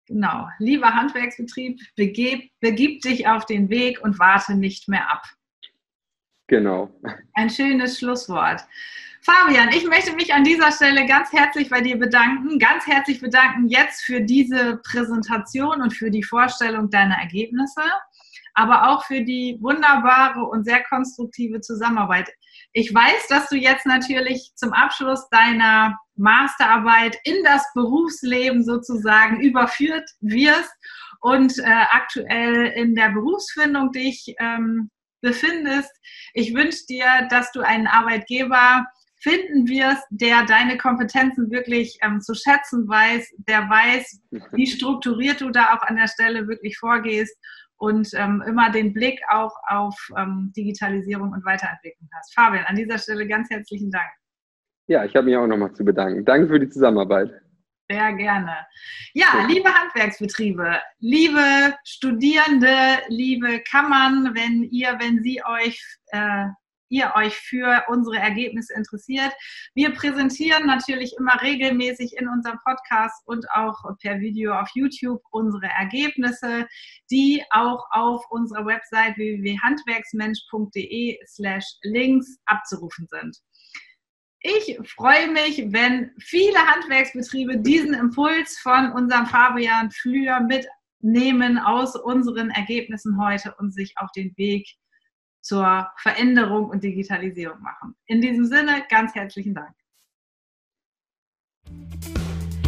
Genau. 0.06 0.48
Lieber 0.58 0.94
Handwerksbetrieb, 0.94 1.80
begib, 1.94 2.50
begib 2.60 3.02
dich 3.02 3.28
auf 3.28 3.44
den 3.44 3.68
Weg 3.68 4.00
und 4.02 4.18
warte 4.18 4.54
nicht 4.54 4.88
mehr 4.88 5.10
ab. 5.10 5.22
Genau. 6.46 6.90
Ein 7.34 7.50
schönes 7.50 7.98
Schlusswort. 7.98 8.62
Fabian, 9.20 9.68
ich 9.68 9.84
möchte 9.86 10.14
mich 10.14 10.32
an 10.32 10.44
dieser 10.44 10.72
Stelle 10.72 11.04
ganz 11.06 11.30
herzlich 11.32 11.68
bei 11.68 11.82
dir 11.82 11.98
bedanken, 11.98 12.58
ganz 12.58 12.86
herzlich 12.86 13.20
bedanken 13.20 13.68
jetzt 13.68 14.02
für 14.02 14.22
diese 14.22 14.80
Präsentation 14.82 15.82
und 15.82 15.92
für 15.92 16.10
die 16.10 16.22
Vorstellung 16.22 16.88
deiner 16.88 17.16
Ergebnisse, 17.16 17.82
aber 18.54 18.88
auch 18.88 19.04
für 19.04 19.20
die 19.20 19.58
wunderbare 19.60 20.42
und 20.44 20.64
sehr 20.64 20.82
konstruktive 20.84 21.60
Zusammenarbeit. 21.60 22.30
Ich 22.72 22.94
weiß, 22.94 23.28
dass 23.28 23.48
du 23.48 23.56
jetzt 23.56 23.86
natürlich 23.86 24.52
zum 24.54 24.72
Abschluss 24.72 25.28
deiner 25.30 25.98
Masterarbeit 26.16 27.16
in 27.24 27.42
das 27.44 27.64
Berufsleben 27.74 28.64
sozusagen 28.64 29.40
überführt 29.40 30.08
wirst 30.20 30.70
und 31.20 31.58
äh, 31.58 31.84
aktuell 31.90 32.66
in 32.76 32.94
der 32.94 33.10
Berufsfindung 33.10 33.90
dich 33.92 34.34
ähm, 34.38 34.90
befindest. 35.20 35.90
Ich 36.34 36.54
wünsche 36.54 36.86
dir, 36.88 37.26
dass 37.30 37.50
du 37.52 37.60
einen 37.60 37.86
Arbeitgeber 37.86 38.84
finden 39.20 39.66
wirst, 39.68 40.04
der 40.10 40.44
deine 40.44 40.76
Kompetenzen 40.76 41.50
wirklich 41.50 41.98
ähm, 42.02 42.20
zu 42.20 42.34
schätzen 42.34 42.86
weiß, 42.86 43.28
der 43.48 43.68
weiß, 43.68 44.20
wie 44.52 44.66
strukturiert 44.66 45.40
du 45.40 45.50
da 45.50 45.74
auch 45.74 45.82
an 45.82 45.96
der 45.96 46.06
Stelle 46.06 46.46
wirklich 46.46 46.78
vorgehst 46.78 47.36
und 47.78 48.08
ähm, 48.14 48.42
immer 48.46 48.70
den 48.70 48.92
Blick 48.92 49.20
auch 49.30 49.54
auf 49.68 49.96
ähm, 50.16 50.52
Digitalisierung 50.56 51.32
und 51.32 51.44
Weiterentwicklung 51.44 52.08
hast. 52.16 52.34
Fabian, 52.34 52.64
an 52.66 52.76
dieser 52.76 52.98
Stelle 52.98 53.26
ganz 53.26 53.48
herzlichen 53.50 53.90
Dank. 53.90 54.10
Ja, 54.88 55.04
ich 55.04 55.14
habe 55.14 55.26
mich 55.26 55.36
auch 55.36 55.46
nochmal 55.46 55.72
zu 55.72 55.84
bedanken. 55.84 56.24
Danke 56.24 56.48
für 56.48 56.58
die 56.58 56.68
Zusammenarbeit. 56.68 57.30
Sehr 57.90 58.12
gerne. 58.14 58.54
Ja, 59.14 59.46
liebe 59.48 59.70
Handwerksbetriebe, 59.72 60.78
liebe 60.98 61.74
Studierende, 61.84 62.74
liebe 63.08 63.60
Kammern, 63.70 64.34
wenn 64.34 64.62
ihr, 64.64 64.96
wenn 64.98 65.22
Sie 65.22 65.42
euch 65.42 65.82
äh, 66.08 66.46
ihr 66.88 67.12
euch 67.16 67.36
für 67.36 67.82
unsere 67.88 68.18
Ergebnisse 68.18 68.74
interessiert. 68.74 69.32
Wir 69.74 69.90
präsentieren 69.90 70.66
natürlich 70.66 71.16
immer 71.18 71.40
regelmäßig 71.40 72.16
in 72.16 72.28
unserem 72.28 72.58
Podcast 72.64 73.26
und 73.26 73.50
auch 73.50 73.82
per 74.00 74.20
Video 74.20 74.54
auf 74.54 74.68
YouTube 74.74 75.20
unsere 75.30 75.66
Ergebnisse, 75.66 76.68
die 77.10 77.42
auch 77.50 77.84
auf 77.90 78.24
unserer 78.30 78.66
Website 78.66 79.16
www.handwerksmensch.de 79.16 81.18
slash 81.26 81.64
links 81.82 82.38
abzurufen 82.46 83.08
sind. 83.10 83.36
Ich 84.40 84.78
freue 84.88 85.32
mich, 85.32 85.72
wenn 85.72 86.12
viele 86.20 86.58
Handwerksbetriebe 86.58 87.58
diesen 87.58 87.92
Impuls 87.92 88.56
von 88.58 88.92
unserem 88.92 89.26
Fabian 89.26 89.90
Flür 89.90 90.38
mitnehmen 90.40 91.58
aus 91.58 91.96
unseren 91.96 92.50
Ergebnissen 92.50 93.20
heute 93.20 93.52
und 93.58 93.72
sich 93.72 93.94
auf 93.96 94.12
den 94.12 94.32
Weg 94.36 94.68
zur 95.40 95.88
Veränderung 95.96 96.70
und 96.70 96.82
Digitalisierung 96.82 97.60
machen. 97.60 97.94
In 98.06 98.20
diesem 98.20 98.46
Sinne, 98.46 98.82
ganz 98.88 99.14
herzlichen 99.14 99.54
Dank. 99.54 99.70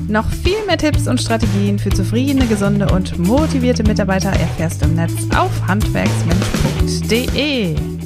Noch 0.08 0.28
viel 0.28 0.64
mehr 0.66 0.78
Tipps 0.78 1.06
und 1.06 1.20
Strategien 1.20 1.78
für 1.78 1.90
zufriedene, 1.90 2.46
gesunde 2.46 2.92
und 2.92 3.16
motivierte 3.18 3.84
Mitarbeiter 3.84 4.30
erfährst 4.30 4.82
du 4.82 4.86
im 4.86 4.96
Netz 4.96 5.14
auf 5.36 5.52
handwerksmensch.de. 5.68 7.99